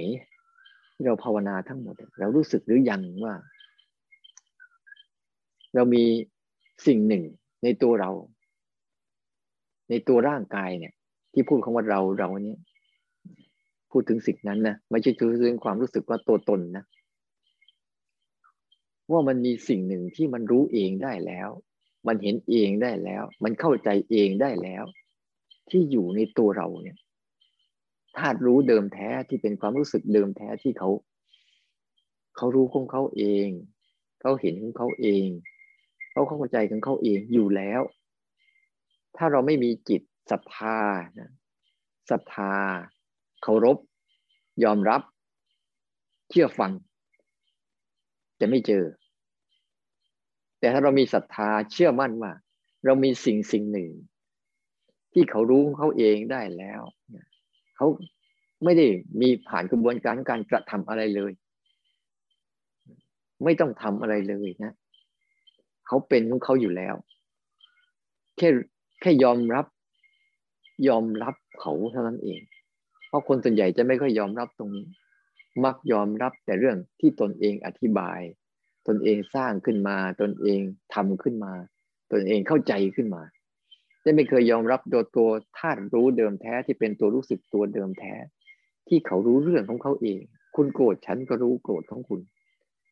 [1.05, 3.35] เราภาวนาทั้งหมด เรารู้สึกหรือยังว่า
[5.75, 6.05] เรามี
[6.87, 7.25] สิ่งหนึ่ง
[7.65, 8.11] ในตัวเรา
[9.91, 10.93] ในตัวร่างกายเนี่ย
[11.33, 12.59] ที่พูดคำว่าเราเราเนี้ย
[13.91, 16.85] พูดถึงสิ่งนั้นนะไม่ใช่พูดถึงความรู้สึกว่าตัวตนนะ
[19.11, 21.51] ว่ามันมีสิ่งหนึ่งที่มันรู้เองได้แล้ว
[22.07, 24.85] มันเห็นเองได้แล้ว มันเข้าใจเองได้แล้ว
[25.71, 26.99] ที่อยู่ในตัวเราเนี่ย
[28.17, 30.91] ธาตุรู้เดิมแท้ที่เป็นความรู้สึกเดิมแท้ที่เขา
[32.37, 33.49] เขารู้ของเขาเอง
[34.21, 35.27] เขาเห็นของเขาเอง
[36.13, 37.81] เขาเข้าใจของเขาเองอยู่แล้ว
[39.17, 40.79] ถ้าเราไม่มีจิตศรัทธา
[42.11, 42.55] ศรัทธา
[43.43, 43.79] เคารพ
[44.65, 45.03] ยอมรับ
[46.31, 46.73] เชื่อฟัง
[48.41, 48.85] จะไม่เจอ
[50.61, 52.33] แต่ถ้าเรามีศรัทธาเชื่อมั่นว่า
[52.85, 53.89] เรามีสิ่งสิ่งหนึ่ง
[55.13, 56.83] ที่เขารู้เขาเองได้แล้ว
[57.77, 57.87] เขา
[58.65, 58.87] ไม่ได้
[59.21, 61.33] มีผ่านกระบวนการการกระทำอะไรเลย
[63.45, 64.73] ไม่ต้องทำอะไรเลยนะ
[65.87, 66.95] เขาเป็นของเขาอยู่แล้ว
[68.37, 68.49] แค่
[69.01, 69.67] แค่ยอมรับ
[70.89, 72.41] ยอมรับเขาเท่านั้นเอง
[73.09, 74.87] เพราะคนส่วนใหญ่จะไม่ค่อยยอมรับตรงนี้
[75.65, 78.21] มักยอมรับแต่เรื่องที่ตนเองอธิบาย
[78.87, 80.61] ตนเองสร้างขึ้นมา ตนเอง
[80.95, 81.53] ทำขึ้นมา
[82.13, 83.23] ตนเองเข้าใจขึ้นมา
[84.03, 85.29] แต่ไม่เคยยอมรับตัวตัว
[85.59, 88.15] ธาตุรู้เดิมแท้ที่เป็นตัวรู้สึกตัวเดิมแท้
[88.89, 90.21] ที่เขารู้เรื่องของเขาเอง
[90.57, 92.21] คุณโกรธฉันก็รู้โกรธของคุณ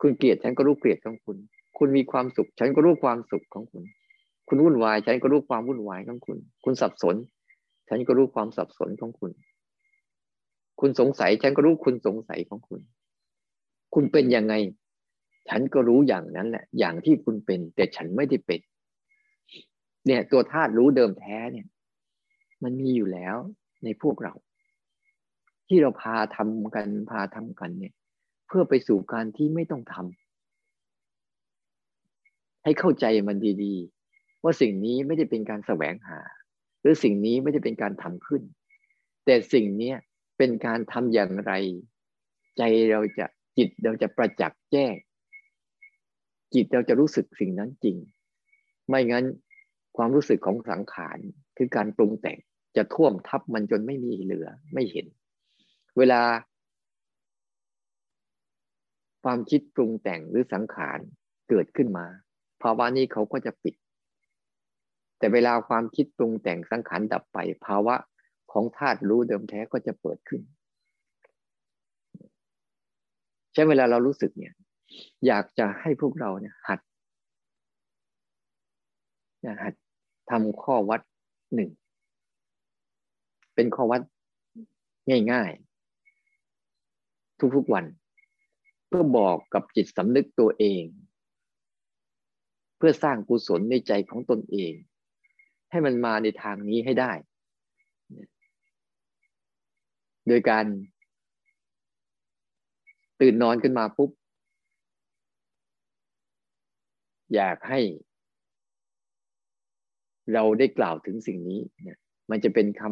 [0.00, 1.36] คุณเกลียดฉันก็รู้เกลียดของคุณ
[1.78, 3.84] คุณมีความสุข ฉันก็รู้ความสุขของคุณ
[4.48, 7.16] คุณวุ่นวายฉันก็รู้ความวุ่นวายของคุณ คุณสับสน
[7.88, 9.30] ฉันก็รู้ความสับสนของคุณ
[10.80, 12.80] คุณสงสัย ฉันก็รู้คุณสงสัยของคุณ
[13.94, 14.54] คุณเป็นยังไง
[15.48, 18.60] ฉันก็รู้อย่างนั้นแหละ อย่างที่คุณเป็น แต่ฉันไม่ได้เป็น
[20.06, 21.66] เนี่ย ตัวธาตุรู้เดิมแท้เนี่ย
[22.62, 23.36] มันมีอยู่แล้ว
[23.84, 24.34] ในพวกเรา
[25.68, 27.94] ที่เราพาทำกันพาทำกันเนี่ย
[28.46, 36.20] เพื่อไปสู่การที่ไม่ต้องทำให้เข้าใจมันดีๆ ว่าสิ่งนี้ไม่ได้เป็นการแสวงหา
[36.80, 38.42] หรือสิ่งนี้ไม่ได้เป็นการทำขึ้น
[39.24, 39.92] แต่สิ่งนี้
[40.36, 41.52] เป็นการทำอย่างไร
[42.56, 43.26] ใจเราจะ
[43.58, 44.94] จิตเราจะประจักษ์แจ้ง
[46.54, 47.96] จิตเราจะรู้สึกสิ่งนั้นจริง
[48.88, 49.24] ไม่งั้น
[49.96, 51.18] ความรู้สึกของสังขาร
[51.56, 52.38] คือการปรุงแต่ง
[52.76, 55.06] จะท่วมทับมันจนไม่มีเหลือไม่เห็น
[55.98, 56.22] เวลา
[59.24, 60.98] ความคิดปรุงแต่งหรือสังขาร
[61.48, 62.06] เกิดขึ้นมา
[62.62, 63.74] ภาวะนี้เขาก็จะปิด
[65.18, 67.94] แต่เวลาความคิดปรุงแต่งสังขารดับไป ภาวะ
[68.54, 70.40] ของธาตุรู้เดิมแท้ก็จะเปิดขึ้น
[73.52, 74.54] ใช่เวลาเรารู้สึกเนี่ย
[75.26, 76.80] อยากจะให้พวกเราเนี่ยหัด
[79.62, 79.74] หัด
[80.30, 81.00] ทำข้อวัด
[81.54, 81.70] หนึ่ง
[83.54, 84.02] เป็นข้อวัด
[85.32, 87.84] ง่ายๆ ทุกๆวัน
[88.86, 90.84] เพื่อบอกกับจิตสำนึกตัวเอง
[92.76, 94.72] เพื่อสร้างกุศลในใจของตนเอง
[95.70, 97.12] ให้มันมาในทางนี้ให้ได้
[100.28, 100.64] โดยการ
[103.20, 104.10] ตื่นนอนขึ้นมาปุ๊บ
[107.34, 107.80] อยากให้
[110.32, 111.98] เราได้กล่าวถึงสิ่งนี้เนี่ย
[112.30, 112.82] มันจะเป็นค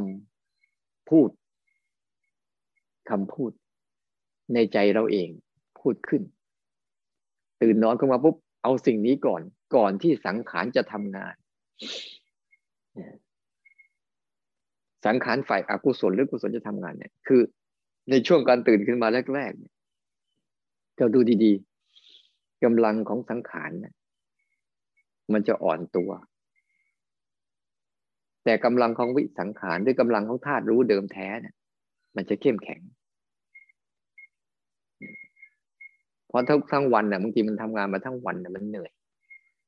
[0.51, 1.31] ำพูด
[3.11, 3.53] คำพูด
[4.55, 5.29] ในใจเราเอง
[5.81, 6.23] พูดขึ้น
[7.63, 9.43] ตื่นนอนขึ้นมาปุ๊บ เอาสิ่งนี้ก่อน
[9.77, 11.35] ก่อนที่สังขารจะทำงาน
[15.07, 17.41] สังขารฝ่ายอากุศลหรือกุศลจะทำงานเนี่ย คือ
[18.11, 19.73] ในช่วงการตื่นขึ้นมาแรกๆเนี่ย
[20.99, 23.95] เราดูดีๆกำลังของสังขารเนี่ย
[25.33, 26.11] มันจะอ่อนตัว
[28.45, 31.55] แต่กำลังของวิสังขารด้วยกำลังของธาตุรู้เดิมแท้เนี่ย
[32.17, 32.81] มันจะเข้มแข็ง
[36.29, 38.91] เพราะทั้งทั้งวันเนี่ยบางทีมันทำงานมาทั้งวันเนี่ยมันเหนื่อย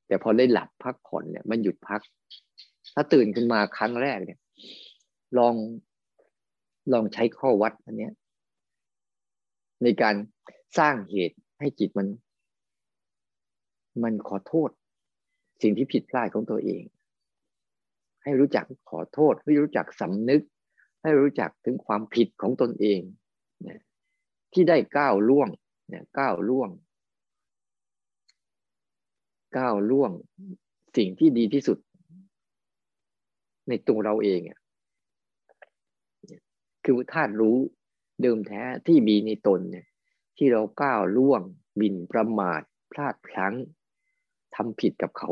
[0.06, 2.00] แต่พอได้หลับพักผ่อนเนี่ย มันหยุดพัก
[2.94, 4.38] ถ้าตื่นขึ้นมาครั้งแรกเนี่ย
[5.38, 5.54] ลอง
[6.92, 8.10] ลองใช้ข้อวัดอันนี้
[9.82, 10.14] ในการ
[10.78, 12.08] สร้างเหตุให้จิตมัน
[14.02, 14.70] มันขอโทษ
[15.62, 16.82] สิ่งที่ผิดพลาดของตัวเอง
[18.22, 20.42] ให้รู้จักขอโทษ ให้รู้จักสำนึก
[21.02, 23.00] ให้รู้จักถึงความผิดของตนเอง
[23.66, 23.68] น
[24.52, 25.48] ที่ได้ก้าวล่วง
[25.88, 26.70] เนี่ยก้าวล่วง
[29.58, 30.10] ก้าวล่วง
[30.96, 31.78] สิ่งที่ดีที่สุด
[33.68, 34.58] ในตัวเราเองอะ
[36.84, 37.58] คือธาตุรู้
[38.22, 39.86] เดิมแท้ที่มีในตนเนี่ย
[40.36, 41.42] ที่เราก้าวล่วง
[41.80, 42.62] บินประมาท
[42.92, 43.54] พลาดพลั้ง
[44.54, 45.30] ทำผิดกับเขา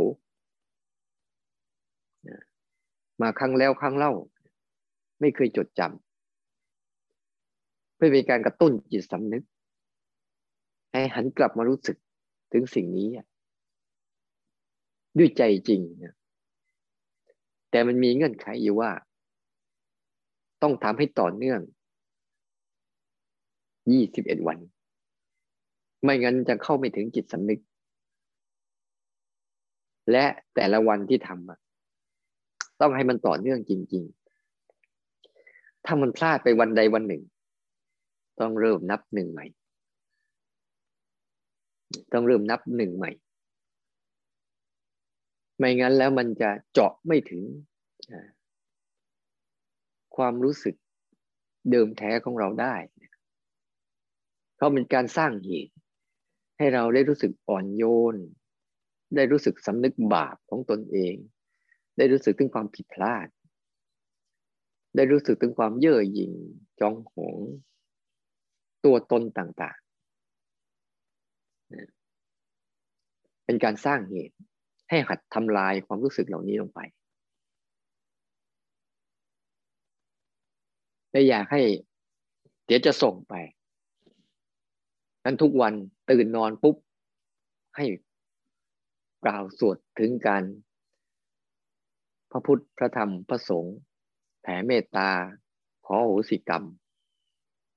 [3.20, 4.12] มาครั้งแล้วครั้งเล่า
[5.20, 9.44] ไม่เคยจดจำเพื่อเป็นการกระตุ้นจิตสำนึก
[10.92, 11.96] ให้หันกลับมารู้สึก
[12.53, 13.09] ถึงสิ่งนี้
[15.18, 16.14] ด้วยใจจริงนะ
[17.70, 18.90] แต่มันมีเงื่อนไขอยู่ว่า
[20.63, 21.61] ต้องทำให้ต่อเนื่อง
[23.83, 24.59] 21 วัน
[26.03, 27.61] ไม่งั้นจะเข้าไม่ถึงจิตสำนึก
[30.11, 34.05] และแต่ละวันที่ทำต้องให้มันต่อเนื่องจริง
[34.89, 37.23] ๆ ถ้ามันพลาดไปวันใดวันหนึ่ง
[38.41, 39.47] ต้องเริ่มนับหนึ่งใหม่
[42.13, 43.11] ต้องเริ่มนับหนึ่งใหม่
[45.59, 47.43] ไม่งั้นแล้วมันจะเจาะไม่ถึง
[50.17, 50.75] ความรู้สึก
[51.71, 52.77] เดิมแท้ของเราได้
[54.55, 55.75] เพราะเป็นการสร้างเหตุ
[56.59, 57.85] ให้เราได้รู้สึกอ่อนโย
[58.15, 58.17] น
[59.17, 61.15] ได้รู้สึกสำนึกบาปของตนเอง
[61.97, 63.29] ได้รู้สึกถึงความผิดพลาด
[64.97, 66.33] ได้รู้สึกถึงความเย่อหยิ่ง
[66.81, 67.37] จจองหง
[68.85, 69.93] ตัวตนต่างๆ
[73.45, 74.37] เป็นการสร้างเหตุ
[74.91, 76.81] ให้หัดทำลายความรู้สึกเหล่านี้ลงไป
[81.13, 81.63] ไม่อยากให้
[82.67, 83.35] เดี๋ยวจะส่งไป
[85.25, 85.75] นั้นทุกวัน
[86.11, 86.77] ตื่นนอนปุ๊บ
[87.77, 87.85] ให้
[89.25, 90.43] กล่าวสวดถึงการ
[92.31, 93.77] พระพุทธพระธรรมพระสงฆ์
[94.43, 95.11] แผ่เมตตา
[95.87, 96.65] ขอโหสิกรรม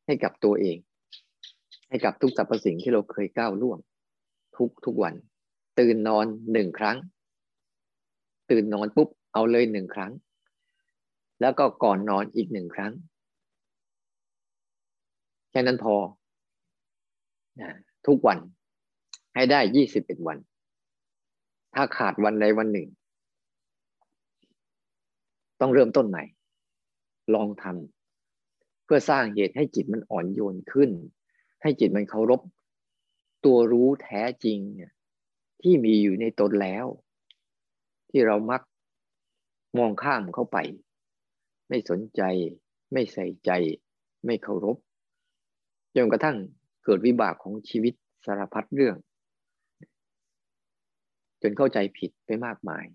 [0.06, 0.78] ให้กับตัวเอง
[1.90, 3.80] ให้กับทุกสรรพสิ่งที่เราเคยก้าวล่วง
[4.58, 5.14] ทุกทุกวัน
[5.80, 6.98] ตื่นนอนหนึ่งครั้ง
[8.50, 10.12] ตื่นนอนปุ๊บเอาเลยหนึ่งครั้ง
[11.42, 12.94] แล้วก็ก่อนนอนอีกหนึ่งครั้ง
[15.58, 15.96] ค่นั้นพอ
[17.62, 17.72] นะ
[18.08, 18.38] ทุกวัน
[19.34, 20.38] ให้ได้ยี่สิบเอ็ดวัน
[21.76, 22.88] ถ้าขาดวันใดวันหนึ่ง
[25.60, 26.24] ต้องเริ่มต้นใหม่
[27.34, 30.92] ลองทำเพื่อสร้างเหตุให้จิตมันอ่อนโยนขึ้น
[31.62, 32.42] ให้จิตมันเคารพ
[33.46, 34.60] ตัวรู้แท้จริง
[35.62, 36.86] ที่มีอยู่ในตนแล้ว
[38.10, 38.62] ที่เรามัก
[39.78, 40.58] มองข้ามเข้าไป
[41.70, 42.22] ไม่สนใจ
[42.94, 43.52] ไม่ใส่ใจ
[44.26, 44.78] ไม่เคารพ
[45.96, 46.38] จนกระทั่ง
[46.86, 47.94] เกิดวิบากของชีวิต
[48.26, 48.96] สารพัดเรื่อง
[51.42, 52.86] จนเข้าใจผิดไปมากมาย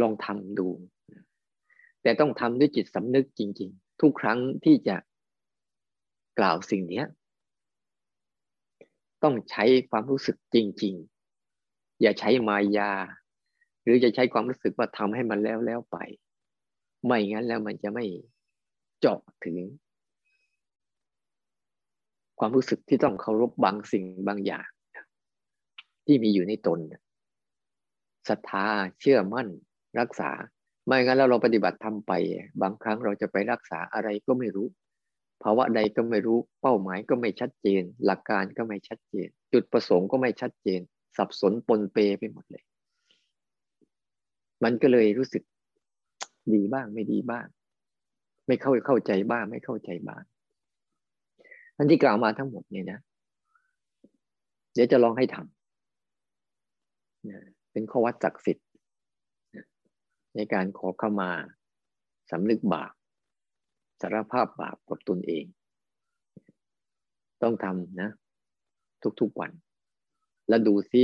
[0.00, 0.68] ลองทำดู
[2.02, 4.96] แต่ต้องทำด้วยจิตสำนึกจริง ๆ ทุกครั้งที่จะ
[6.38, 7.04] กล่าวสิ่งนี้
[9.22, 10.94] ต้องใช้ความรู้สึกจริง
[11.48, 12.92] ๆ อย่าใช้มายา
[13.82, 15.96] หรือจะใช้ความรู้สึกว่าทำให้มันแล้วแล้วไป
[17.04, 18.04] ไม่งั้นแล้วมันจะไม่
[19.00, 19.56] เจาะถึง
[22.38, 24.68] ความรู้สึกที่ต้องเคารพบางสิ่งบางอย่าง
[26.06, 26.78] ที่มีอยู่ในตน
[28.28, 28.66] ศรัทธา
[29.00, 29.48] เชื่อมั่น
[30.00, 30.30] รักษา
[30.86, 32.12] ไม่งั้นแล้วเราปฏิบัติทำไป
[32.62, 34.66] บางครั้งเราจะไปรักษาอะไรก็ไม่รู้
[35.42, 40.80] ภาวะใดก็ไม่รู้เป้าหมายก็ไม่ชัดเจน หลักการก็ไม่ชัดเจน จุดประสงค์ก็ไม่ชัดเจน
[41.16, 42.64] สับสนปนเปไปหมดเลย
[44.64, 45.42] มันก็เลยรู้สึก
[46.54, 47.46] ดีบ้างไม่ดีบ้าง
[48.46, 50.22] ไม่เข้าเข้าใจบ้าง ไม่เข้าใจบ้าง
[51.76, 52.98] ท่านที่กล่าวมาทั้งหมดเนี่ยนะ
[54.74, 58.66] เดี๋ยวจะลองให้ทำเป็นข้อวัดศักดิ์สิทธิ์
[60.36, 61.30] ในการขอเข้ามา
[62.30, 62.92] สำนึกบาป
[64.00, 65.44] สารภาพบาปกับตนเอง
[67.42, 68.10] ต้องทำนะ
[69.20, 69.52] ทุกๆวัน
[70.48, 71.02] แล้วดูซิ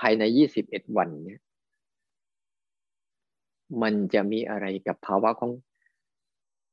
[0.00, 1.40] ภายในยี่สิบเอ็ดวันเนี่ย
[3.82, 5.52] มันจะมีอะไรกับภาวะของ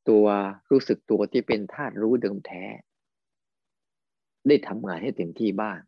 [0.09, 0.25] ตัว
[0.71, 2.63] รู้สึกตัวที่เป็นธาตุรู้เดิมแท้
[4.47, 5.79] ได้ทำงานให้เต็มที่บ้าง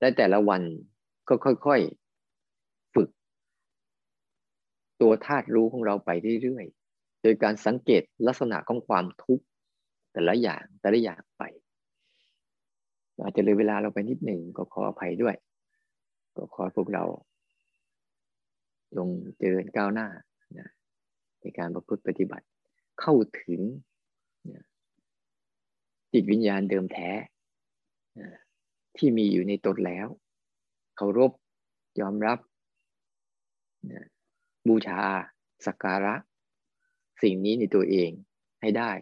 [0.00, 0.62] และแต่ละวัน
[1.28, 3.08] ก็ค่อยๆ ฝึก
[5.00, 6.10] ตัวธาตุรู้ของเราไป
[6.42, 9.44] เรื่อยๆ โดยการสังเกตลักษณะของความทุกข์
[10.12, 11.42] แต่ละอย่างแต่ละอย่างไป
[13.20, 15.36] อาจจะเลยเวลาเราไปนิดหนึ่งก็ขออภัยด้วย
[16.36, 17.04] ก็ขอพวกเรา
[18.98, 19.08] ลง
[19.38, 20.08] เจริญก้าวหน้า
[20.58, 20.68] นะ
[21.40, 22.46] ในการประพฤติปฏิบัติ
[23.00, 23.60] เข้าถึง
[26.12, 27.10] จิตวิญญาณเดิมแท้
[28.96, 30.08] ที่มีอยู่ในตนแล้ว
[30.96, 31.32] เคารพ
[32.00, 32.38] ยอมรับ
[34.68, 35.00] บูชา
[35.66, 36.14] สักการะ
[37.22, 38.10] สิ่งนี้ในตัวเอง
[38.60, 38.92] ให้ได้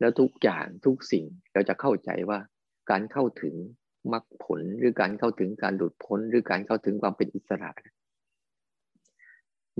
[0.00, 2.38] แล้วทุกอย่างทุกสิ่งเราจะเข้าใจว่า
[2.90, 3.54] การเข้าถึง
[4.12, 7.70] มรรคผลหรือการเข้าถึงการหลุดพ้น หรือการเข้าถึงความเป็นอิสระ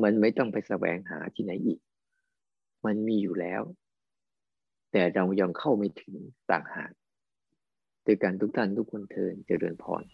[0.03, 1.81] มันไม่ต้องไปแสวงหาที่ไหนอีก
[2.87, 3.63] มันมีอยู่แล้ว
[4.93, 6.17] แต่เรายังเข้าไม่ถึง
[6.51, 6.93] ต่างหาก
[8.05, 10.05] โดยการทุกท่านทุกคนเทินเจริญพร